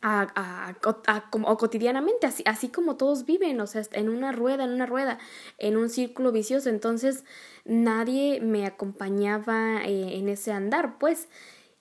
a, 0.02 0.28
a, 0.37 0.76
a, 1.09 1.31
o 1.33 1.57
cotidianamente, 1.57 2.28
así, 2.28 2.45
así 2.47 2.69
como 2.69 2.97
todos 2.97 3.26
viven, 3.26 3.61
o 3.61 3.66
sea, 3.66 3.83
en 3.90 4.09
una 4.09 4.31
rueda, 4.31 4.62
en 4.62 4.71
una 4.71 4.87
rueda, 4.87 5.19
en 5.59 5.76
un 5.76 5.90
círculo 5.90 6.31
vicioso, 6.31 6.69
entonces 6.69 7.25
nadie 7.64 8.40
me 8.40 8.66
acompañaba 8.66 9.83
eh, 9.85 10.16
en 10.16 10.28
ese 10.28 10.52
andar, 10.52 10.97
pues. 10.99 11.26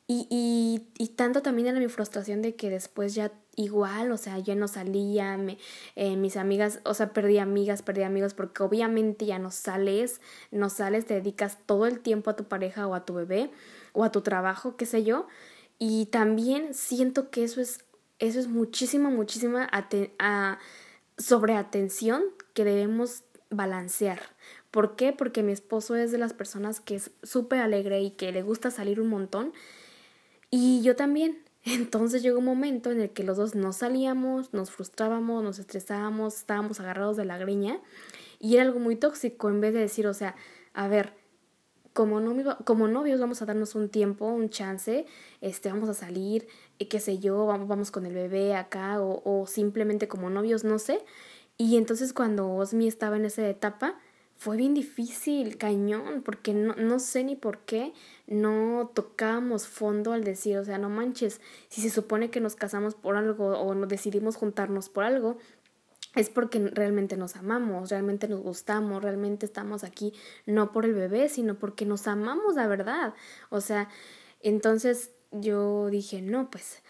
Y, 0.08 0.28
y, 0.30 0.88
y 1.04 1.10
tanto 1.10 1.42
también 1.42 1.68
era 1.68 1.80
mi 1.80 1.88
frustración 1.88 2.42
de 2.44 2.56
que 2.56 2.70
después 2.70 3.16
ya 3.16 3.32
igual, 3.56 4.12
o 4.12 4.18
sea, 4.18 4.38
yo 4.40 4.56
no 4.56 4.68
salía, 4.68 5.38
me, 5.38 5.58
eh, 5.96 6.16
mis 6.16 6.38
amigas, 6.38 6.80
o 6.84 6.94
sea, 6.94 7.12
perdí 7.14 7.40
amigas, 7.40 7.82
perdí 7.82 8.04
amigos, 8.04 8.34
porque 8.34 8.64
obviamente 8.64 9.26
ya 9.26 9.40
no 9.40 9.50
sales, 9.50 10.22
no 10.52 10.70
sales, 10.70 11.06
te 11.06 11.16
dedicas 11.16 11.58
todo 11.66 11.88
el 11.88 12.02
tiempo 12.02 12.30
a 12.30 12.36
tu 12.36 12.44
pareja 12.44 12.88
o 12.88 12.94
a 12.94 13.06
tu 13.06 13.14
bebé 13.16 13.50
o 13.94 14.04
a 14.04 14.12
tu 14.12 14.22
trabajo, 14.22 14.76
qué 14.76 14.86
sé 14.86 15.04
yo, 15.04 15.28
y 15.80 16.08
también 16.08 16.74
siento 16.74 17.30
que 17.30 17.44
eso 17.44 17.62
es, 17.62 17.86
eso 18.20 18.40
es 18.40 18.48
muchísima, 18.48 19.10
muchísima 19.10 19.70
a 20.20 20.60
sobreatención 21.18 22.24
que 22.54 22.66
debemos 22.66 23.24
balancear. 23.50 24.22
¿Por 24.72 24.96
qué? 24.96 25.14
Porque 25.14 25.44
mi 25.44 25.54
esposo 25.54 25.96
es 25.96 26.12
de 26.12 26.18
las 26.18 26.34
personas 26.34 26.82
que 26.82 26.96
es 26.96 27.12
súper 27.24 27.60
alegre 27.60 28.02
y 28.02 28.12
que 28.12 28.32
le 28.32 28.42
gusta 28.42 28.72
salir 28.72 29.00
un 29.00 29.08
montón. 29.08 29.54
Y 30.58 30.82
yo 30.82 30.96
también. 30.96 31.44
Entonces 31.66 32.24
llegó 32.24 32.40
un 32.40 32.46
momento 32.46 32.90
en 32.90 33.02
el 33.02 33.10
que 33.10 33.26
los 33.26 33.36
dos 33.36 33.56
no 33.56 33.74
salíamos, 33.74 34.54
nos 34.54 34.72
frustrábamos, 34.72 35.44
nos 35.44 35.60
estresábamos, 35.60 36.38
estábamos 36.38 36.80
agarrados 36.80 37.18
de 37.18 37.26
la 37.26 37.38
greña 37.38 37.82
y 38.40 38.54
era 38.54 38.64
algo 38.64 38.80
muy 38.80 38.96
tóxico 38.96 39.50
en 39.50 39.60
vez 39.60 39.74
de 39.74 39.82
decir, 39.82 40.08
o 40.08 40.14
sea, 40.14 40.36
a 40.74 40.88
ver, 40.88 41.14
como, 41.92 42.22
no, 42.22 42.58
como 42.64 42.88
novios 42.88 43.20
vamos 43.20 43.42
a 43.42 43.46
darnos 43.46 43.76
un 43.76 43.90
tiempo, 43.90 44.28
un 44.28 44.50
chance, 44.50 45.06
este, 45.42 45.70
vamos 45.70 45.90
a 45.90 45.94
salir, 45.94 46.48
qué 46.90 47.00
sé 47.02 47.20
yo, 47.20 47.46
vamos, 47.46 47.68
vamos 47.68 47.92
con 47.92 48.06
el 48.06 48.14
bebé 48.14 48.56
acá 48.56 49.02
o, 49.02 49.22
o 49.26 49.48
simplemente 49.48 50.08
como 50.08 50.30
novios, 50.30 50.64
no 50.64 50.80
sé. 50.80 51.04
Y 51.58 51.76
entonces 51.76 52.14
cuando 52.14 52.50
Osmi 52.50 52.88
estaba 52.88 53.18
en 53.18 53.26
esa 53.26 53.46
etapa, 53.50 53.98
fue 54.38 54.58
bien 54.58 54.74
difícil, 54.74 55.58
cañón, 55.58 56.22
porque 56.24 56.54
no, 56.54 56.76
no 56.76 57.00
sé 57.00 57.24
ni 57.24 57.36
por 57.36 57.60
qué 57.60 57.94
no 58.28 58.92
tocábamos 58.94 59.68
fondo 59.68 60.14
al 60.14 60.24
decir, 60.24 60.58
o 60.58 60.66
sea, 60.66 60.78
no 60.78 60.90
manches, 60.90 61.42
si 61.70 61.82
se 61.82 61.90
supone 61.90 62.30
que 62.30 62.42
nos 62.42 62.56
casamos 62.56 62.96
por 62.96 63.16
algo 63.16 63.58
o 63.58 63.74
nos 63.76 63.88
decidimos 63.90 64.36
juntarnos 64.36 64.90
por 64.90 65.04
algo, 65.04 65.38
es 66.16 66.30
porque 66.30 66.60
realmente 66.60 67.18
nos 67.18 67.36
amamos, 67.36 67.90
realmente 67.90 68.28
nos 68.28 68.42
gustamos, 68.42 69.04
realmente 69.04 69.46
estamos 69.46 69.84
aquí 69.84 70.14
no 70.46 70.72
por 70.72 70.86
el 70.86 70.94
bebé, 70.94 71.30
sino 71.30 71.56
porque 71.56 71.86
nos 71.86 72.08
amamos 72.08 72.56
la 72.56 72.68
verdad. 72.68 73.14
O 73.50 73.62
sea, 73.62 73.90
entonces 74.42 75.12
yo 75.32 75.90
dije, 75.90 76.22
no, 76.22 76.50
pues, 76.50 76.82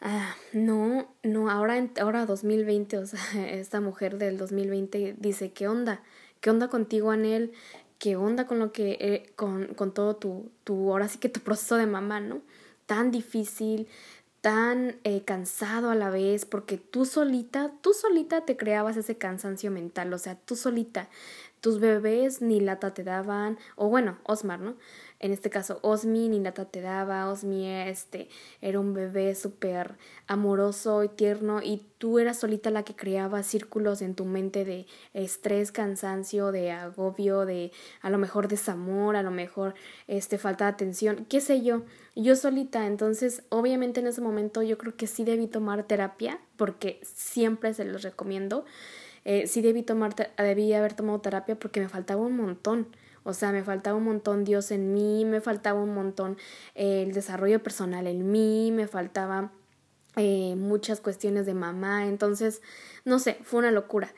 ah, 0.00 0.34
no, 0.52 1.14
no, 1.22 1.50
ahora, 1.50 1.88
ahora 2.00 2.26
2020, 2.26 2.98
o 2.98 3.06
sea, 3.06 3.20
esta 3.48 3.80
mujer 3.80 4.18
del 4.18 4.36
2020 4.36 5.16
dice, 5.18 5.52
¿qué 5.52 5.66
onda? 5.66 6.02
¿Qué 6.40 6.48
onda 6.50 6.68
contigo, 6.68 7.10
Anel? 7.10 7.52
¿Qué 7.98 8.16
onda 8.16 8.46
con 8.46 8.58
lo 8.58 8.72
que, 8.72 8.96
eh, 9.00 9.32
con, 9.36 9.74
con 9.74 9.92
todo 9.92 10.16
tu, 10.16 10.50
tu, 10.64 10.90
ahora 10.90 11.08
sí 11.08 11.18
que 11.18 11.28
tu 11.28 11.40
proceso 11.40 11.76
de 11.76 11.86
mamá, 11.86 12.20
¿no? 12.20 12.40
Tan 12.86 13.10
difícil, 13.10 13.88
tan 14.40 14.96
eh, 15.04 15.22
cansado 15.24 15.90
a 15.90 15.94
la 15.94 16.08
vez, 16.08 16.46
porque 16.46 16.78
tú 16.78 17.04
solita, 17.04 17.72
tú 17.82 17.92
solita 17.92 18.46
te 18.46 18.56
creabas 18.56 18.96
ese 18.96 19.18
cansancio 19.18 19.70
mental, 19.70 20.12
o 20.14 20.18
sea, 20.18 20.34
tú 20.36 20.56
solita, 20.56 21.10
tus 21.60 21.80
bebés 21.80 22.42
ni 22.42 22.60
lata 22.60 22.94
te 22.94 23.04
daban, 23.04 23.58
o 23.76 23.88
bueno, 23.88 24.18
Osmar, 24.24 24.60
¿no? 24.60 24.76
en 25.20 25.32
este 25.32 25.50
caso 25.50 25.78
Osmi 25.82 26.28
ni 26.28 26.38
nata 26.38 26.64
te 26.64 26.80
daba, 26.80 27.30
Osmi 27.30 27.68
este, 27.68 28.28
era 28.62 28.80
un 28.80 28.94
bebé 28.94 29.34
súper 29.34 29.98
amoroso 30.26 31.04
y 31.04 31.08
tierno 31.08 31.60
y 31.62 31.84
tú 31.98 32.18
eras 32.18 32.40
solita 32.40 32.70
la 32.70 32.84
que 32.84 32.96
creaba 32.96 33.42
círculos 33.42 34.00
en 34.00 34.14
tu 34.14 34.24
mente 34.24 34.64
de 34.64 34.86
estrés, 35.12 35.72
cansancio, 35.72 36.52
de 36.52 36.72
agobio, 36.72 37.44
de 37.44 37.70
a 38.00 38.08
lo 38.08 38.16
mejor 38.16 38.48
desamor, 38.48 39.14
a 39.14 39.22
lo 39.22 39.30
mejor 39.30 39.74
este, 40.08 40.38
falta 40.38 40.64
de 40.64 40.70
atención, 40.70 41.26
qué 41.28 41.42
sé 41.42 41.60
yo, 41.60 41.82
yo 42.16 42.34
solita, 42.34 42.86
entonces 42.86 43.42
obviamente 43.50 44.00
en 44.00 44.06
ese 44.06 44.22
momento 44.22 44.62
yo 44.62 44.78
creo 44.78 44.96
que 44.96 45.06
sí 45.06 45.24
debí 45.24 45.46
tomar 45.46 45.84
terapia 45.84 46.40
porque 46.56 46.98
siempre 47.02 47.74
se 47.74 47.84
los 47.84 48.02
recomiendo. 48.02 48.64
Eh, 49.24 49.46
sí 49.46 49.62
debí 49.62 49.82
tomar, 49.82 50.14
debí 50.36 50.72
haber 50.72 50.94
tomado 50.94 51.20
terapia 51.20 51.58
porque 51.58 51.80
me 51.80 51.88
faltaba 51.88 52.22
un 52.22 52.36
montón. 52.36 52.88
O 53.22 53.34
sea, 53.34 53.52
me 53.52 53.62
faltaba 53.62 53.96
un 53.96 54.04
montón 54.04 54.44
Dios 54.44 54.70
en 54.70 54.92
mí, 54.92 55.24
me 55.24 55.40
faltaba 55.40 55.80
un 55.80 55.94
montón 55.94 56.38
eh, 56.74 57.02
el 57.02 57.12
desarrollo 57.12 57.62
personal 57.62 58.06
en 58.06 58.30
mí, 58.30 58.72
me 58.72 58.86
faltaba 58.86 59.52
eh, 60.16 60.54
muchas 60.56 61.00
cuestiones 61.00 61.46
de 61.46 61.54
mamá. 61.54 62.06
Entonces, 62.06 62.62
no 63.04 63.18
sé, 63.18 63.38
fue 63.42 63.60
una 63.60 63.70
locura. 63.70 64.14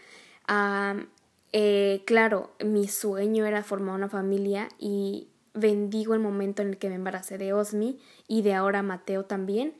Eh, 1.52 2.02
claro, 2.06 2.52
mi 2.64 2.88
sueño 2.88 3.44
era 3.44 3.62
formar 3.62 3.94
una 3.96 4.08
familia 4.08 4.68
y 4.78 5.28
bendigo 5.54 6.14
el 6.14 6.20
momento 6.20 6.62
en 6.62 6.68
el 6.68 6.78
que 6.78 6.88
me 6.88 6.94
embaracé 6.94 7.36
de 7.36 7.52
Osmi 7.52 8.00
y 8.26 8.42
de 8.42 8.54
ahora 8.54 8.82
Mateo 8.82 9.24
también. 9.24 9.74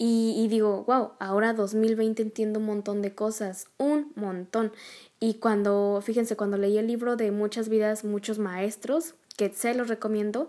Y, 0.00 0.46
digo, 0.46 0.84
wow, 0.84 1.10
ahora 1.18 1.54
2020 1.54 2.22
entiendo 2.22 2.60
un 2.60 2.66
montón 2.66 3.02
de 3.02 3.16
cosas, 3.16 3.66
un 3.78 4.12
montón. 4.14 4.72
Y 5.18 5.34
cuando, 5.34 6.00
fíjense, 6.04 6.36
cuando 6.36 6.56
leí 6.56 6.78
el 6.78 6.86
libro 6.86 7.16
de 7.16 7.32
Muchas 7.32 7.68
vidas, 7.68 8.04
muchos 8.04 8.38
maestros, 8.38 9.16
que 9.36 9.50
se 9.50 9.74
los 9.74 9.88
recomiendo, 9.88 10.48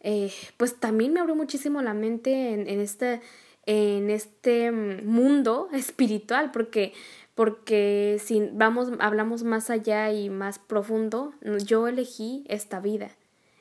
eh, 0.00 0.32
pues 0.56 0.80
también 0.80 1.12
me 1.12 1.20
abrió 1.20 1.34
muchísimo 1.34 1.82
la 1.82 1.92
mente 1.92 2.54
en, 2.54 2.66
en, 2.66 2.80
este, 2.80 3.20
en 3.66 4.08
este 4.08 4.72
mundo 4.72 5.68
espiritual, 5.74 6.50
porque, 6.50 6.94
porque 7.34 8.18
si 8.24 8.48
vamos, 8.54 8.88
hablamos 9.00 9.42
más 9.42 9.68
allá 9.68 10.10
y 10.12 10.30
más 10.30 10.58
profundo, 10.58 11.34
yo 11.62 11.88
elegí 11.88 12.46
esta 12.48 12.80
vida, 12.80 13.10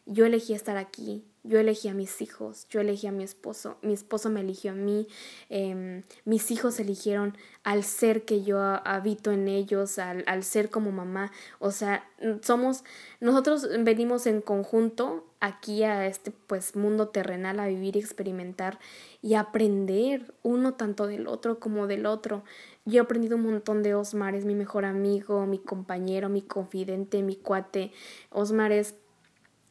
yo 0.06 0.26
elegí 0.26 0.54
estar 0.54 0.78
aquí, 0.78 1.26
yo 1.48 1.60
elegí 1.60 1.88
a 1.88 1.94
mis 1.94 2.22
hijos, 2.22 2.68
yo 2.70 2.82
elegí 2.82 3.08
a 3.08 3.12
mi 3.12 3.24
esposo, 3.24 3.78
mi 3.82 3.94
esposo 3.94 4.30
me 4.30 4.42
eligió 4.42 4.72
a 4.72 4.76
mí, 4.76 5.08
em, 5.50 6.04
mis 6.26 6.52
hijos 6.52 6.80
eligieron 6.80 7.38
al 7.64 7.84
ser 7.84 8.26
que 8.26 8.44
yo 8.44 8.60
habito 8.60 9.32
en 9.32 9.48
ellos, 9.48 10.00
al, 10.00 10.24
al 10.28 10.44
ser 10.44 10.70
como 10.70 10.92
mamá. 10.92 11.32
O 11.60 11.72
sea, 11.72 12.08
somos, 12.42 12.84
nosotros 13.20 13.68
venimos 13.80 14.28
en 14.28 14.42
conjunto 14.42 15.26
aquí 15.40 15.84
a 15.84 16.08
este 16.08 16.32
pues 16.32 16.76
mundo 16.76 17.10
terrenal 17.10 17.60
a 17.60 17.68
vivir 17.68 17.96
y 17.96 18.00
experimentar 18.00 18.80
y 19.22 19.36
aprender 19.36 20.34
uno 20.44 20.74
tanto 20.74 21.08
del 21.08 21.28
otro 21.28 21.60
como 21.60 21.88
del 21.88 22.06
otro. 22.06 22.44
Yo 22.86 23.00
he 23.00 23.04
aprendido 23.04 23.36
un 23.36 23.44
montón 23.44 23.84
de 23.84 23.96
Osmar, 23.96 24.36
es 24.36 24.46
mi 24.46 24.56
mejor 24.56 24.86
amigo, 24.86 25.46
mi 25.46 25.60
compañero, 25.60 26.30
mi 26.30 26.42
confidente, 26.42 27.24
mi 27.24 27.36
cuate. 27.36 27.92
Osmar 28.30 28.72
es 28.72 28.96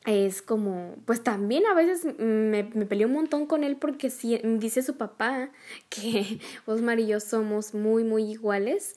es 0.05 0.43
como, 0.43 0.97
pues 1.07 1.23
también 1.23 1.65
a 1.67 1.75
veces 1.75 2.05
me, 2.19 2.65
me 2.65 2.87
peleé 2.87 3.07
un 3.07 3.13
montón 3.13 3.47
con 3.47 3.65
él 3.65 3.77
porque 3.77 4.11
si, 4.11 4.39
dice 4.39 4.83
su 4.83 4.97
papá 4.97 5.51
que 5.89 6.41
Osmar 6.67 7.01
y 7.01 7.07
yo 7.07 7.21
somos 7.21 7.75
muy, 7.75 8.05
muy 8.05 8.25
iguales 8.25 8.97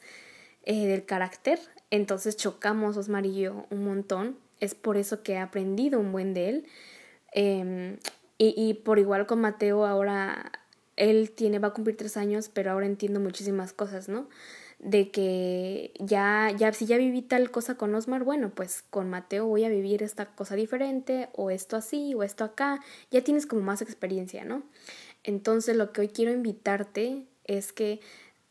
eh, 0.64 0.86
del 0.86 1.06
carácter, 1.06 1.60
entonces 1.92 2.36
chocamos 2.36 2.98
Osmar 2.98 3.26
y 3.26 3.40
yo 3.42 3.66
un 3.70 3.86
montón, 3.86 4.38
es 4.60 4.76
por 4.76 4.98
eso 4.98 5.24
que 5.24 5.34
he 5.34 5.38
aprendido 5.38 6.00
un 6.00 6.12
buen 6.12 6.34
de 6.34 6.50
él. 6.50 6.66
Em, 7.32 7.98
y, 8.38 8.54
y 8.58 8.74
por 8.74 9.00
igual 9.00 9.28
con 9.28 9.40
Mateo 9.40 9.86
ahora, 9.86 10.52
él 10.98 11.32
tiene, 11.32 11.60
va 11.60 11.70
a 11.70 11.74
cumplir 11.74 11.96
tres 11.96 12.18
años, 12.18 12.50
pero 12.50 12.72
ahora 12.72 12.86
entiendo 12.86 13.20
muchísimas 13.20 13.72
cosas, 13.72 14.10
¿no? 14.10 14.28
De 14.80 15.10
que 15.10 15.92
ya, 16.00 16.52
ya, 16.56 16.72
si 16.74 16.86
ya 16.86 16.98
viví 16.98 17.22
tal 17.22 17.50
cosa 17.50 17.76
con 17.76 17.94
Osmar, 17.96 18.24
bueno, 18.24 18.52
pues 18.54 18.84
con 18.90 19.10
Mateo 19.10 19.48
voy 19.48 19.64
a 19.64 19.70
vivir 19.70 20.04
esta 20.04 20.28
cosa 20.28 20.56
diferente, 20.56 21.30
o 21.34 21.50
esto 21.50 21.76
así, 21.76 22.14
o 22.14 22.24
esto 22.24 22.44
acá, 22.44 22.80
ya 23.10 23.24
tienes 23.24 23.48
como 23.48 23.62
más 23.64 23.82
experiencia, 23.82 24.46
¿no? 24.46 24.64
Entonces 25.24 25.76
lo 25.76 25.92
que 25.92 26.02
hoy 26.02 26.08
quiero 26.10 26.32
invitarte 26.32 27.26
es 27.46 27.74
que 27.74 28.00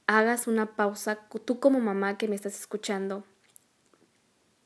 hagas 0.07 0.47
una 0.47 0.77
pausa, 0.77 1.21
tú 1.45 1.61
como 1.61 1.81
mamá 1.81 2.19
que 2.19 2.29
me 2.29 2.37
estás 2.37 2.59
escuchando, 2.59 3.25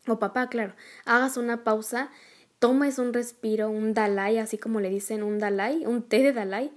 o 0.06 0.18
papá, 0.18 0.48
claro, 0.48 0.74
hagas 1.04 1.36
una 1.36 1.62
pausa, 1.62 2.10
tomes 2.58 2.98
un 2.98 3.12
respiro, 3.12 3.70
un 3.70 3.94
Dalai, 3.94 4.38
así 4.38 4.58
como 4.58 4.80
le 4.80 4.90
dicen 4.90 5.22
un 5.22 5.38
Dalai, 5.38 5.86
un 5.86 6.02
té 6.02 6.22
de 6.22 6.32
Dalai, 6.32 6.72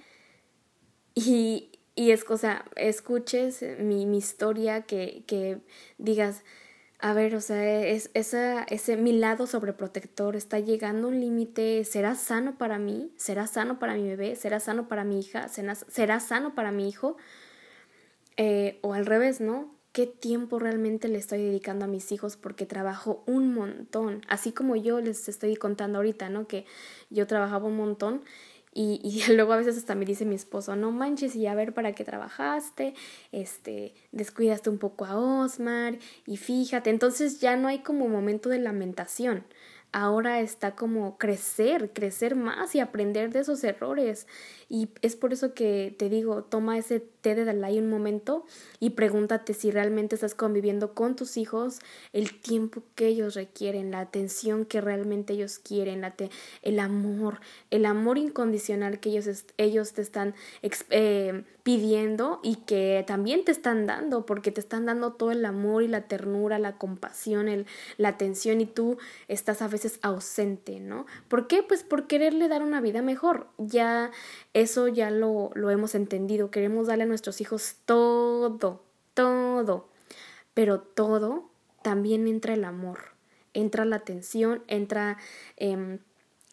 y, 1.15 1.72
y 1.95 2.12
es 2.12 2.23
cosa, 2.23 2.65
escuches 2.75 3.63
mi, 3.79 4.05
mi 4.05 4.17
historia, 4.17 4.81
que, 4.83 5.23
que 5.27 5.59
digas, 5.97 6.43
a 7.03 7.13
ver, 7.13 7.35
o 7.35 7.41
sea, 7.41 7.85
es, 7.85 8.09
esa, 8.13 8.63
ese, 8.63 8.95
mi 8.95 9.12
lado 9.12 9.45
sobreprotector 9.45 10.38
está 10.38 10.59
llegando 10.59 11.07
a 11.07 11.12
un 11.12 11.19
límite, 11.19 11.83
¿será 11.83 12.15
sano 12.15 12.57
para 12.57 12.79
mí? 12.79 13.12
¿Será 13.17 13.45
sano 13.45 13.77
para 13.77 13.95
mi 13.95 14.07
bebé? 14.07 14.38
¿Será 14.38 14.62
sano 14.62 14.88
para 14.88 15.03
mi 15.03 15.19
hija? 15.19 15.50
¿Será, 15.50 15.75
será 15.75 16.21
sano 16.21 16.55
para 16.55 16.71
mi 16.71 16.88
hijo? 16.88 17.17
Eh, 18.38 18.79
o 18.81 18.93
al 18.93 19.05
revés, 19.05 19.41
¿no? 19.41 19.75
¿Qué 19.91 20.07
tiempo 20.07 20.59
realmente 20.59 21.09
le 21.09 21.17
estoy 21.17 21.43
dedicando 21.43 21.83
a 21.83 21.89
mis 21.89 22.12
hijos? 22.13 22.38
Porque 22.38 22.65
trabajo 22.65 23.23
un 23.27 23.53
montón, 23.53 24.21
así 24.29 24.53
como 24.53 24.77
yo 24.77 25.01
les 25.01 25.27
estoy 25.27 25.57
contando 25.57 26.00
ahorita, 26.00 26.29
¿no? 26.29 26.47
Que 26.47 26.65
yo 27.09 27.27
trabajaba 27.27 27.67
un 27.67 27.75
montón 27.75 28.23
y, 28.73 28.99
y, 29.03 29.23
luego 29.33 29.53
a 29.53 29.57
veces 29.57 29.77
hasta 29.77 29.95
me 29.95 30.05
dice 30.05 30.25
mi 30.25 30.35
esposo, 30.35 30.75
no 30.75 30.91
manches, 30.91 31.35
y 31.35 31.47
a 31.47 31.55
ver 31.55 31.73
para 31.73 31.93
qué 31.93 32.03
trabajaste, 32.03 32.93
este, 33.31 33.93
descuidaste 34.11 34.69
un 34.69 34.77
poco 34.77 35.05
a 35.05 35.17
Osmar, 35.17 35.97
y 36.25 36.37
fíjate, 36.37 36.89
entonces 36.89 37.39
ya 37.39 37.55
no 37.55 37.67
hay 37.67 37.79
como 37.79 38.07
momento 38.07 38.49
de 38.49 38.59
lamentación. 38.59 39.45
Ahora 39.93 40.41
está 40.41 40.75
como 40.75 41.17
crecer, 41.17 41.91
crecer 41.93 42.35
más 42.35 42.75
y 42.75 42.79
aprender 42.79 43.31
de 43.31 43.39
esos 43.39 43.63
errores. 43.63 44.27
Y 44.67 44.89
es 45.01 45.15
por 45.15 45.33
eso 45.33 45.53
que 45.53 45.95
te 45.97 46.09
digo, 46.09 46.43
toma 46.43 46.77
ese 46.77 47.00
té 47.00 47.35
de 47.35 47.45
Dalai 47.45 47.77
un 47.77 47.89
momento 47.89 48.43
y 48.79 48.91
pregúntate 48.91 49.53
si 49.53 49.69
realmente 49.69 50.15
estás 50.15 50.33
conviviendo 50.33 50.95
con 50.95 51.15
tus 51.15 51.38
hijos 51.38 51.79
el 52.12 52.39
tiempo 52.39 52.81
que 52.95 53.07
ellos 53.07 53.35
requieren, 53.35 53.91
la 53.91 54.00
atención 54.00 54.65
que 54.65 54.81
realmente 54.81 55.33
ellos 55.33 55.59
quieren, 55.59 56.01
la 56.01 56.13
el 56.63 56.79
amor, 56.79 57.39
el 57.69 57.85
amor 57.85 58.17
incondicional 58.17 59.00
que 59.00 59.09
ellos, 59.09 59.45
ellos 59.57 59.93
te 59.93 60.01
están 60.01 60.33
eh, 60.89 61.43
pidiendo 61.63 62.39
y 62.43 62.57
que 62.57 63.03
también 63.07 63.45
te 63.45 63.51
están 63.51 63.85
dando, 63.85 64.25
porque 64.25 64.51
te 64.51 64.59
están 64.59 64.85
dando 64.85 65.13
todo 65.13 65.31
el 65.31 65.45
amor 65.45 65.83
y 65.83 65.88
la 65.88 66.01
ternura, 66.07 66.59
la 66.59 66.77
compasión, 66.77 67.47
el, 67.47 67.65
la 67.97 68.09
atención 68.09 68.59
y 68.59 68.65
tú 68.65 68.97
estás 69.27 69.62
a 69.62 69.67
ausente, 70.01 70.79
¿no? 70.79 71.05
¿Por 71.27 71.47
qué? 71.47 71.63
Pues 71.63 71.83
por 71.83 72.07
quererle 72.07 72.47
dar 72.47 72.63
una 72.63 72.81
vida 72.81 73.01
mejor. 73.01 73.47
Ya 73.57 74.11
eso 74.53 74.87
ya 74.87 75.11
lo, 75.11 75.51
lo 75.55 75.69
hemos 75.69 75.95
entendido. 75.95 76.51
Queremos 76.51 76.87
darle 76.87 77.03
a 77.03 77.07
nuestros 77.07 77.41
hijos 77.41 77.77
todo, 77.85 78.83
todo. 79.13 79.89
Pero 80.53 80.79
todo 80.81 81.49
también 81.81 82.27
entra 82.27 82.53
el 82.53 82.63
amor, 82.63 82.99
entra 83.53 83.85
la 83.85 83.97
atención, 83.97 84.63
entra 84.67 85.17
eh, 85.57 85.99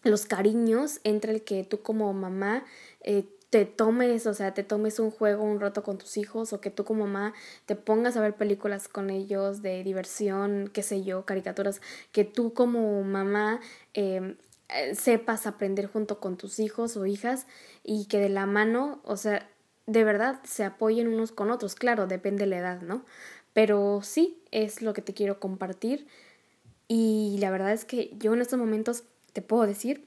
los 0.02 0.26
cariños, 0.26 1.00
entra 1.04 1.32
el 1.32 1.42
que 1.42 1.64
tú 1.64 1.82
como 1.82 2.12
mamá 2.12 2.64
eh, 3.02 3.25
te 3.50 3.64
tomes, 3.66 4.26
o 4.28 4.35
sea, 4.35 4.54
te 4.54 4.62
tomes 4.62 5.00
un 5.00 5.11
juego 5.11 5.42
un 5.42 5.61
rato 5.61 5.83
con 5.83 5.99
tus 5.99 6.16
hijos 6.16 6.52
o 6.52 6.61
que 6.61 6.71
tú 6.71 6.85
como 6.85 7.04
mamá 7.07 7.35
te 7.66 7.75
pongas 7.75 8.16
a 8.16 8.21
ver 8.21 8.37
películas 8.37 8.87
con 8.87 9.11
ellos 9.11 9.61
de 9.61 9.83
diversión, 9.83 10.71
qué 10.73 10.85
sé 10.85 11.02
yo, 11.02 11.26
caricaturas, 11.26 11.83
que 12.12 12.25
tú 12.25 12.54
como 12.54 13.02
mamá 13.02 13.61
em, 13.92 14.37
eh, 14.69 14.95
sepas 14.95 15.49
aprender 15.49 15.88
junto 15.88 16.21
con 16.21 16.37
tus 16.37 16.61
hijos 16.61 16.97
o 16.97 17.07
hijas 17.07 17.47
y 17.83 18.07
que 18.07 18.19
de 18.19 18.28
la 18.28 18.47
mano, 18.47 19.00
o 19.04 19.16
sea, 19.16 19.49
de 19.87 20.04
verdad 20.04 20.40
se 20.45 20.62
apoyen 20.64 21.09
unos 21.09 21.33
con 21.33 21.50
otros, 21.50 21.75
claro, 21.75 22.07
depende 22.07 22.45
de 22.45 22.50
la 22.50 22.59
edad, 22.59 22.80
¿no? 22.83 23.04
Pero 23.52 24.00
sí, 24.04 24.40
es 24.52 24.80
lo 24.80 24.92
que 24.92 25.02
te 25.02 25.12
quiero 25.12 25.40
compartir 25.40 26.07
y 26.87 27.37
la 27.40 27.50
verdad 27.50 27.73
es 27.73 27.85
que 27.85 28.12
yo 28.19 28.33
en 28.33 28.42
estos 28.42 28.61
momentos 28.61 29.02
te 29.33 29.42
puedo 29.42 29.66
decir 29.66 30.07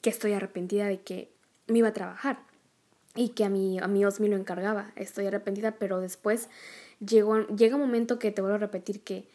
que 0.00 0.10
estoy 0.10 0.32
arrepentida 0.32 0.86
de 0.86 1.00
que 1.00 1.32
me 1.66 1.78
iba 1.78 1.88
a 1.88 1.92
trabajar 1.92 2.51
y 3.14 3.30
que 3.30 3.44
a 3.44 3.48
mi, 3.48 3.78
a 3.78 3.88
mi 3.88 4.04
Osmi 4.04 4.28
lo 4.28 4.36
encargaba. 4.36 4.92
Estoy 4.96 5.26
arrepentida, 5.26 5.72
pero 5.72 6.00
después 6.00 6.48
llegó, 7.04 7.46
llega 7.48 7.76
un 7.76 7.82
momento 7.82 8.18
que 8.18 8.30
te 8.30 8.40
vuelvo 8.40 8.56
a 8.56 8.60
repetir 8.60 9.02
que, 9.02 9.28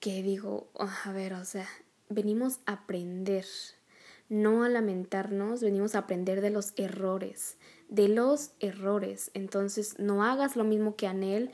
que 0.00 0.22
digo, 0.22 0.68
ah, 0.78 0.96
a 1.04 1.12
ver, 1.12 1.34
o 1.34 1.44
sea, 1.44 1.66
venimos 2.08 2.60
a 2.66 2.74
aprender, 2.74 3.46
no 4.28 4.64
a 4.64 4.68
lamentarnos, 4.68 5.60
venimos 5.60 5.94
a 5.94 6.00
aprender 6.00 6.40
de 6.40 6.50
los 6.50 6.72
errores, 6.76 7.56
de 7.88 8.08
los 8.08 8.52
errores. 8.60 9.30
Entonces, 9.34 9.98
no 9.98 10.24
hagas 10.24 10.56
lo 10.56 10.64
mismo 10.64 10.96
que 10.96 11.06
Anel. 11.06 11.50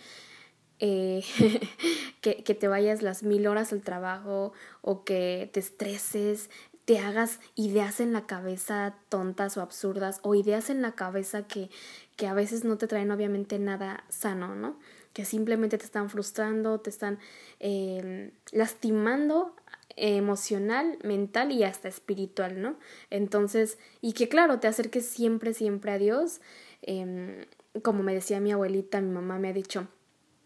Eh, 0.85 1.23
que, 2.21 2.43
que 2.43 2.55
te 2.57 2.67
vayas 2.67 3.03
las 3.03 3.23
mil 3.23 3.47
horas 3.47 3.73
al 3.73 3.83
trabajo 3.83 4.53
o 4.81 5.05
que 5.05 5.49
te 5.53 5.61
estreses, 5.61 6.51
te 6.85 6.99
hagas 6.99 7.39
ideas 7.55 8.01
en 8.01 8.13
la 8.13 8.27
cabeza 8.27 8.97
tontas 9.09 9.57
o 9.57 9.63
absurdas 9.63 10.19
o 10.23 10.35
ideas 10.35 10.71
en 10.71 10.83
la 10.83 10.93
cabeza 10.93 11.47
que, 11.47 11.71
que 12.17 12.27
a 12.27 12.35
veces 12.35 12.65
no 12.65 12.77
te 12.77 12.89
traen 12.89 13.11
obviamente 13.11 13.59
nada 13.59 14.05
sano, 14.09 14.55
¿no? 14.55 14.79
Que 15.13 15.25
simplemente 15.25 15.79
te 15.79 15.85
están 15.85 16.11
frustrando, 16.11 16.81
te 16.81 16.91
están 16.91 17.19
em, 17.61 18.33
lastimando 18.51 19.55
emocional, 19.95 20.99
mental 21.05 21.53
y 21.53 21.65
hasta 21.65 21.89
espiritual, 21.89 22.61
¿no? 22.61 22.77
Entonces, 23.11 23.79
y 24.01 24.15
que 24.15 24.29
claro, 24.29 24.59
te 24.59 24.69
acerques 24.69 25.07
siempre, 25.07 25.55
siempre 25.55 25.93
a 25.93 25.99
Dios. 25.99 26.41
Em, 26.83 27.45
como 27.83 28.03
me 28.03 28.15
decía 28.15 28.41
mi 28.41 28.53
abuelita, 28.53 29.01
mi 29.01 29.13
mamá 29.13 29.39
me 29.39 29.49
ha 29.49 29.53
dicho, 29.53 29.87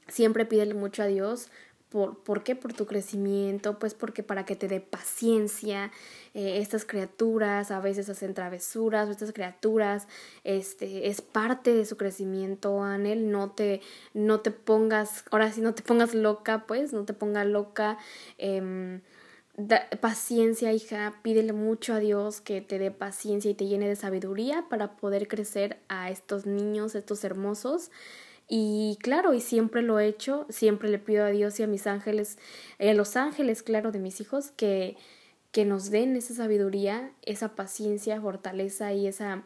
siempre 0.09 0.47
pídele 0.47 0.75
mucho 0.75 1.02
a 1.02 1.07
Dios 1.07 1.49
por, 1.88 2.19
¿Por 2.19 2.43
qué? 2.43 2.57
Por 2.57 2.73
tu 2.73 2.87
crecimiento, 2.87 3.78
pues 3.78 3.95
porque 3.95 4.23
para 4.23 4.45
que 4.45 4.57
te 4.57 4.69
dé 4.69 4.81
paciencia. 4.81 5.93
Eh, 6.35 6.59
estas 6.59 6.85
criaturas 6.85 7.71
a 7.71 7.81
veces 7.81 8.09
hacen 8.09 8.35
travesuras, 8.35 9.09
estas 9.09 9.33
criaturas 9.33 10.07
este, 10.44 11.09
es 11.09 11.22
parte 11.22 11.75
de 11.75 11.87
su 11.87 11.96
crecimiento, 11.96 12.83
Anel. 12.83 13.31
No 13.31 13.51
te, 13.51 13.81
no 14.14 14.40
te 14.40 14.51
pongas, 14.51 15.25
ahora 15.31 15.51
sí, 15.53 15.61
no 15.61 15.75
te 15.75 15.83
pongas 15.83 16.14
loca, 16.14 16.66
pues, 16.66 16.92
no 16.92 17.05
te 17.05 17.14
pongas 17.14 17.46
loca. 17.46 17.99
Eh, 18.38 19.01
paciencia, 20.01 20.72
hija, 20.72 21.14
pídele 21.22 21.53
mucho 21.53 21.94
a 21.94 21.99
Dios 21.99 22.40
que 22.40 22.61
te 22.61 22.79
dé 22.79 22.90
paciencia 22.90 23.51
y 23.51 23.55
te 23.55 23.66
llene 23.66 23.88
de 23.88 23.96
sabiduría 23.96 24.66
para 24.68 24.96
poder 24.96 25.29
crecer 25.29 25.79
a 25.88 26.11
estos 26.11 26.46
niños, 26.46 26.94
estos 26.94 27.25
hermosos. 27.25 27.90
Y 28.48 28.98
claro, 29.02 29.35
y 29.35 29.40
siempre 29.40 29.82
lo 29.82 29.98
he 29.98 30.06
hecho, 30.06 30.46
siempre 30.48 30.88
le 30.88 30.98
pido 30.98 31.24
a 31.24 31.30
Dios 31.30 31.59
y 31.59 31.64
a 31.64 31.66
mis 31.66 31.87
ángeles, 31.87 32.38
a 32.78 32.92
los 32.94 33.16
ángeles, 33.16 33.62
claro, 33.62 33.90
de 33.90 33.98
mis 33.98 34.20
hijos, 34.20 34.52
que, 34.52 34.96
que 35.50 35.64
nos 35.64 35.90
den 35.90 36.16
esa 36.16 36.35
sabiduría, 36.35 37.12
esa 37.22 37.56
paciencia, 37.56 38.20
fortaleza 38.20 38.92
y 38.92 39.09
esa 39.09 39.42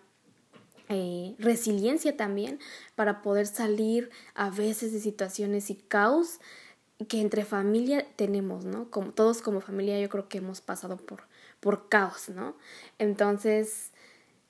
eh, 0.92 1.36
resiliencia 1.38 2.16
también 2.16 2.58
para 2.96 3.22
poder 3.22 3.46
salir 3.46 4.10
a 4.34 4.50
veces 4.50 4.92
de 4.92 4.98
situaciones 4.98 5.70
y 5.70 5.76
caos 5.76 6.40
que 7.06 7.20
entre 7.20 7.44
familia 7.44 8.04
tenemos, 8.16 8.64
¿no? 8.64 8.90
Como, 8.90 9.12
todos 9.12 9.40
como 9.40 9.60
familia 9.60 10.00
yo 10.00 10.08
creo 10.08 10.28
que 10.28 10.38
hemos 10.38 10.60
pasado 10.60 10.96
por, 10.96 11.22
por 11.60 11.88
caos, 11.88 12.28
¿no? 12.28 12.56
Entonces, 12.98 13.89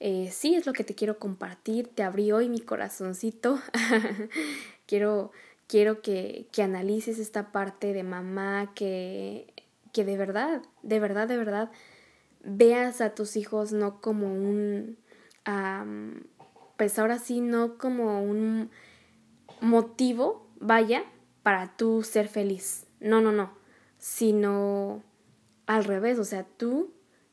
eh, 0.01 0.31
sí 0.33 0.55
es 0.55 0.67
lo 0.67 0.73
que 0.73 0.83
te 0.83 0.95
quiero 0.95 1.19
compartir, 1.19 1.89
te 1.89 2.03
abrí 2.03 2.33
hoy 2.33 2.49
mi 2.49 2.61
corazoncito, 2.61 3.61
quiero, 4.87 5.31
quiero 5.67 6.01
que, 6.01 6.49
que, 6.53 6.63
analices 6.63 7.19
esta 7.19 7.53
parte 7.53 7.93
de 7.93 8.03
mamá, 8.03 8.73
que, 8.75 9.53
que 9.93 10.07
de 10.07 10.17
verdad, 10.17 10.63
de 10.83 11.01
verdad, 11.01 11.29
de 11.29 11.37
verdad, 11.37 11.71
veas 12.43 13.03
a 13.03 13.15
tus 13.15 13.37
hijos 13.37 13.73
no 13.73 14.01
como 14.01 14.27
un, 14.35 14.97
pues 16.79 16.99
ahora 16.99 17.19
sí, 17.19 17.43
no 17.43 17.77
como 17.77 18.23
un 18.23 18.71
motivo, 19.61 20.49
vaya, 20.59 21.05
para 21.43 21.77
tú 21.77 22.03
ser 22.03 22.29
feliz. 22.29 22.87
No, 23.01 23.21
no, 23.21 23.33
no, 23.33 23.53
sino 23.99 25.03
al 25.67 25.85
revés, 25.85 26.19
o 26.19 26.25
sea, 26.25 26.45
tú 26.57 26.91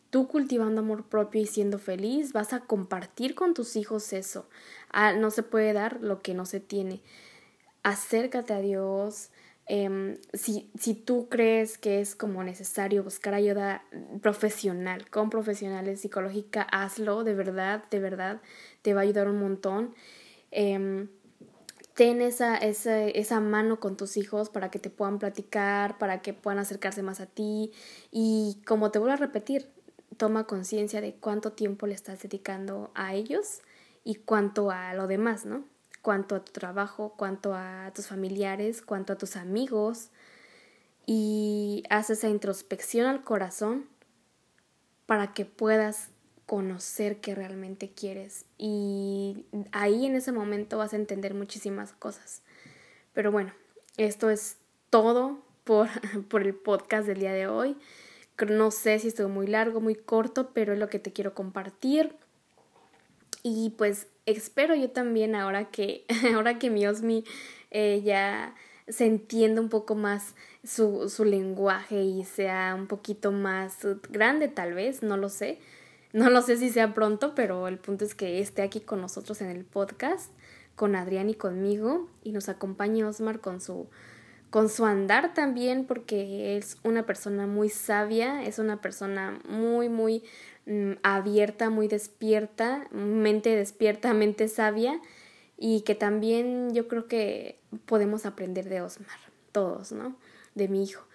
tú 0.10 0.28
cultivando 0.28 0.82
amor 0.82 1.06
propio 1.06 1.42
y 1.42 1.46
siendo 1.46 1.80
feliz, 1.80 2.34
vas 2.34 2.54
a 2.54 2.62
compartir 2.62 3.36
con 3.36 3.54
tus 3.54 3.76
hijos 3.76 4.14
eso. 4.14 4.48
Ah, 4.92 5.14
no 5.14 5.32
se 5.32 5.44
puede 5.44 5.74
dar 5.74 6.02
lo 6.02 6.22
que 6.22 6.34
no 6.34 6.46
se 6.46 6.60
tiene. 6.60 7.02
Acércate 7.84 8.54
a 8.54 8.60
Dios. 8.60 9.30
Em, 9.70 10.18
si, 10.34 10.72
si 10.80 10.94
tú 10.94 11.28
crees 11.30 11.78
que 11.78 12.00
es 12.00 12.16
como 12.16 12.42
necesario 12.44 13.04
buscar 13.04 13.34
ayuda 13.34 13.84
profesional, 14.22 15.10
con 15.10 15.30
profesionales 15.30 16.00
psicológica, 16.02 16.62
hazlo, 16.64 17.26
de 17.26 17.34
verdad, 17.34 17.84
de 17.92 18.00
verdad, 18.00 18.42
te 18.82 18.94
va 18.94 19.02
a 19.02 19.04
ayudar 19.04 19.28
un 19.28 19.40
montón. 19.40 19.94
Em, 20.52 21.10
ten 21.96 22.22
esa, 22.22 22.58
esa, 22.58 23.04
esa, 23.04 23.40
mano 23.42 23.80
con 23.80 23.98
tus 23.98 24.18
hijos 24.18 24.50
para 24.50 24.72
que 24.72 24.80
te 24.80 24.90
puedan 24.90 25.20
platicar, 25.20 25.98
para 25.98 26.22
que 26.22 26.34
puedan 26.34 26.60
acercarse 26.60 27.04
más 27.04 27.20
a 27.20 27.26
ti. 27.26 27.72
Y 28.12 28.62
como 28.66 28.92
te 28.92 29.00
vuelvo 29.00 29.16
a 29.16 29.18
repetir, 29.18 29.70
toma 30.18 30.46
conciencia 30.46 31.02
de 31.02 31.14
cuánto 31.14 31.54
tiempo 31.54 31.88
le 31.88 31.94
estás 31.94 32.22
dedicando 32.22 32.92
a 32.96 33.14
ellos 33.14 33.62
y 34.04 34.16
cuánto 34.16 34.72
a 34.72 34.94
lo 34.94 35.08
demás, 35.08 35.46
¿no? 35.46 35.64
Cuánto 36.02 36.36
a 36.36 36.44
tu 36.44 36.52
trabajo, 36.52 37.14
cuánto 37.18 37.54
a 37.54 37.92
tus 37.94 38.08
familiares, 38.08 38.82
cuánto 38.82 39.14
a 39.14 39.18
tus 39.18 39.36
amigos. 39.36 40.10
Y 41.06 41.84
haz 41.90 42.10
esa 42.10 42.30
introspección 42.30 43.06
al 43.06 43.24
corazón 43.24 43.86
para 45.06 45.34
que 45.34 45.46
puedas 45.46 46.10
conocer 46.46 47.20
qué 47.20 47.36
realmente 47.36 47.92
quieres. 47.92 48.46
Y 48.58 49.46
ahí 49.72 50.06
en 50.06 50.16
ese 50.16 50.32
momento 50.32 50.78
vas 50.78 50.94
a 50.94 50.98
entender 50.98 51.34
muchísimas 51.34 51.94
cosas. 51.94 52.42
Pero 53.14 53.32
bueno, 53.32 53.52
esto 53.98 54.30
es 54.30 54.58
todo 54.90 55.44
por, 55.64 55.90
por 56.30 56.42
el 56.44 56.56
podcast 56.56 57.08
del 57.08 57.20
día 57.20 57.34
de 57.34 57.48
hoy. 57.48 57.78
No 58.46 58.72
sé 58.72 59.00
si 59.00 59.08
estuvo 59.08 59.30
muy 59.30 59.48
largo, 59.48 59.82
muy 59.82 59.96
corto, 59.96 60.52
pero 60.54 60.74
es 60.74 60.80
lo 60.80 60.90
que 60.90 61.00
te 61.00 61.14
quiero 61.14 61.34
compartir. 61.34 62.16
Y 63.44 63.72
pues 63.78 64.08
espero 64.26 64.76
yo 64.76 64.92
también 64.92 65.36
ahora 65.36 65.70
que, 65.72 66.06
ahora 66.36 66.60
que 66.60 66.70
mi 66.70 66.86
Osmi 66.86 67.24
eh, 67.72 68.02
ya 68.04 68.56
se 68.88 69.06
entienda 69.06 69.62
un 69.62 69.70
poco 69.70 69.96
más 69.96 70.36
su, 70.64 71.10
su 71.10 71.26
lenguaje 71.26 72.02
y 72.04 72.24
sea 72.24 72.76
un 72.78 72.88
poquito 72.88 73.32
más 73.32 73.80
grande 74.10 74.48
tal 74.48 74.74
vez, 74.74 75.04
no 75.04 75.18
lo 75.18 75.30
sé. 75.30 75.60
No 76.14 76.30
lo 76.30 76.42
sé 76.42 76.58
si 76.58 76.70
sea 76.70 76.94
pronto, 76.94 77.36
pero 77.36 77.68
el 77.68 77.78
punto 77.80 78.06
es 78.06 78.16
que 78.16 78.40
esté 78.40 78.62
aquí 78.62 78.80
con 78.80 79.02
nosotros 79.02 79.42
en 79.42 79.50
el 79.50 79.66
podcast, 79.66 80.32
con 80.76 80.96
Adrián 80.96 81.30
y 81.30 81.36
conmigo, 81.36 82.08
y 82.24 82.32
nos 82.32 82.48
acompañe 82.50 83.04
Osmar 83.04 83.42
con 83.42 83.60
su 83.60 83.88
con 84.58 84.70
su 84.70 84.86
andar 84.86 85.36
también, 85.36 85.86
porque 85.86 86.58
es 86.58 86.78
una 86.82 87.06
persona 87.06 87.46
muy 87.46 87.70
sabia, 87.70 88.44
es 88.44 88.58
una 88.58 88.82
persona 88.82 89.40
muy, 89.48 89.88
muy 89.88 90.24
mm, 90.66 90.94
abierta, 91.04 91.70
muy 91.70 91.88
despierta, 91.88 92.88
mente 92.90 93.56
despierta, 93.56 94.12
mente 94.16 94.48
sabia, 94.48 95.00
y 95.60 95.82
que 95.82 95.94
también 95.94 96.74
yo 96.74 96.88
creo 96.88 97.06
que 97.06 97.60
podemos 97.86 98.26
aprender 98.26 98.68
de 98.68 98.82
Osmar, 98.82 99.20
todos, 99.52 99.92
¿no? 99.92 100.16
De 100.56 100.68
mi 100.68 100.86
hijo. 100.86 101.06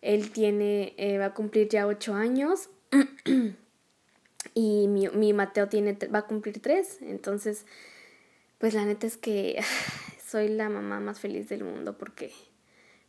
Él 0.00 0.30
tiene, 0.30 0.94
eh, 0.96 1.18
va 1.18 1.26
a 1.26 1.34
cumplir 1.34 1.68
ya 1.68 1.86
ocho 1.86 2.14
años 2.14 2.70
y 4.54 4.88
mi, 4.88 5.08
mi 5.08 5.34
Mateo 5.34 5.68
tiene, 5.68 5.92
va 5.92 6.20
a 6.20 6.26
cumplir 6.26 6.62
tres, 6.62 7.02
entonces, 7.02 7.66
pues 8.56 8.72
la 8.72 8.86
neta 8.86 9.06
es 9.06 9.18
que 9.18 9.62
soy 10.26 10.48
la 10.48 10.70
mamá 10.70 11.00
más 11.00 11.20
feliz 11.20 11.50
del 11.50 11.64
mundo 11.64 11.98
porque 11.98 12.32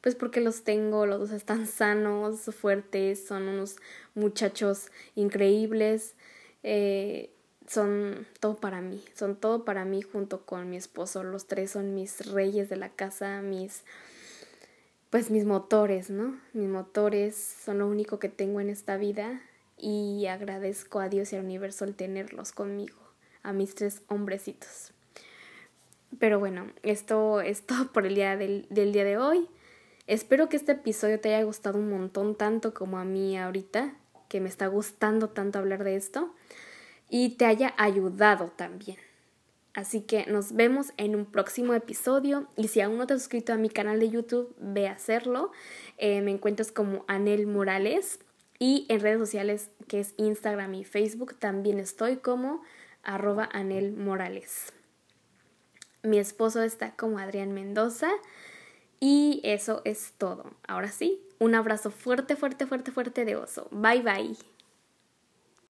pues 0.01 0.15
porque 0.15 0.41
los 0.41 0.63
tengo, 0.63 1.05
los 1.05 1.19
dos 1.19 1.31
están 1.31 1.67
sanos, 1.67 2.41
fuertes, 2.55 3.25
son 3.25 3.47
unos 3.47 3.77
muchachos 4.15 4.91
increíbles, 5.15 6.15
eh, 6.63 7.31
son 7.67 8.27
todo 8.39 8.55
para 8.55 8.81
mí, 8.81 9.03
son 9.13 9.35
todo 9.35 9.65
para 9.65 9.85
mí 9.85 10.01
junto 10.01 10.45
con 10.45 10.69
mi 10.69 10.77
esposo, 10.77 11.23
los 11.23 11.47
tres 11.47 11.71
son 11.71 11.93
mis 11.93 12.31
reyes 12.31 12.69
de 12.69 12.77
la 12.77 12.89
casa, 12.89 13.41
mis 13.41 13.83
pues 15.09 15.31
mis 15.31 15.45
motores, 15.45 16.09
¿no? 16.09 16.39
Mis 16.53 16.69
motores 16.69 17.35
son 17.35 17.79
lo 17.79 17.87
único 17.87 18.19
que 18.19 18.29
tengo 18.29 18.61
en 18.61 18.69
esta 18.69 18.97
vida 18.97 19.41
y 19.75 20.27
agradezco 20.27 20.99
a 20.99 21.09
Dios 21.09 21.33
y 21.33 21.35
al 21.35 21.45
universo 21.45 21.85
el 21.85 21.95
tenerlos 21.95 22.51
conmigo, 22.51 22.97
a 23.41 23.51
mis 23.53 23.73
tres 23.73 24.03
hombrecitos. 24.07 24.91
Pero 26.19 26.39
bueno, 26.39 26.71
esto 26.83 27.41
es 27.41 27.63
todo 27.65 27.91
por 27.91 28.05
el 28.05 28.15
día 28.15 28.37
del, 28.37 28.67
del 28.69 28.91
día 28.91 29.03
de 29.03 29.17
hoy. 29.17 29.47
Espero 30.09 30.49
que 30.49 30.57
este 30.57 30.71
episodio 30.71 31.19
te 31.19 31.35
haya 31.35 31.45
gustado 31.45 31.77
un 31.77 31.87
montón, 31.87 32.33
tanto 32.33 32.73
como 32.73 32.97
a 32.97 33.05
mí 33.05 33.37
ahorita, 33.37 33.93
que 34.27 34.41
me 34.41 34.49
está 34.49 34.65
gustando 34.65 35.29
tanto 35.29 35.59
hablar 35.59 35.83
de 35.83 35.95
esto, 35.95 36.33
y 37.11 37.35
te 37.35 37.45
haya 37.45 37.75
ayudado 37.77 38.47
también. 38.47 38.97
Así 39.75 40.01
que 40.01 40.25
nos 40.25 40.53
vemos 40.53 40.93
en 40.97 41.15
un 41.15 41.27
próximo 41.27 41.75
episodio 41.75 42.47
y 42.55 42.69
si 42.69 42.81
aún 42.81 42.97
no 42.97 43.05
te 43.05 43.13
has 43.13 43.19
suscrito 43.19 43.53
a 43.53 43.57
mi 43.57 43.69
canal 43.69 43.99
de 43.99 44.09
YouTube, 44.09 44.55
ve 44.57 44.87
a 44.87 44.93
hacerlo. 44.93 45.51
Eh, 45.99 46.21
me 46.21 46.31
encuentras 46.31 46.71
como 46.71 47.05
Anel 47.07 47.45
Morales 47.45 48.17
y 48.57 48.87
en 48.89 49.01
redes 49.01 49.19
sociales 49.19 49.69
que 49.87 49.99
es 49.99 50.15
Instagram 50.17 50.73
y 50.73 50.85
Facebook 50.85 51.35
también 51.37 51.77
estoy 51.77 52.17
como 52.17 52.63
arroba 53.03 53.47
Anel 53.51 53.91
Morales. 53.91 54.73
Mi 56.01 56.17
esposo 56.17 56.63
está 56.63 56.95
como 56.95 57.19
Adrián 57.19 57.51
Mendoza. 57.51 58.09
Y 58.99 59.41
eso 59.43 59.81
es 59.85 60.13
todo. 60.17 60.51
Ahora 60.67 60.89
sí, 60.91 61.21
un 61.39 61.55
abrazo 61.55 61.91
fuerte, 61.91 62.35
fuerte, 62.35 62.65
fuerte, 62.65 62.91
fuerte 62.91 63.25
de 63.25 63.35
oso. 63.35 63.67
Bye 63.71 64.01
bye. 64.01 64.58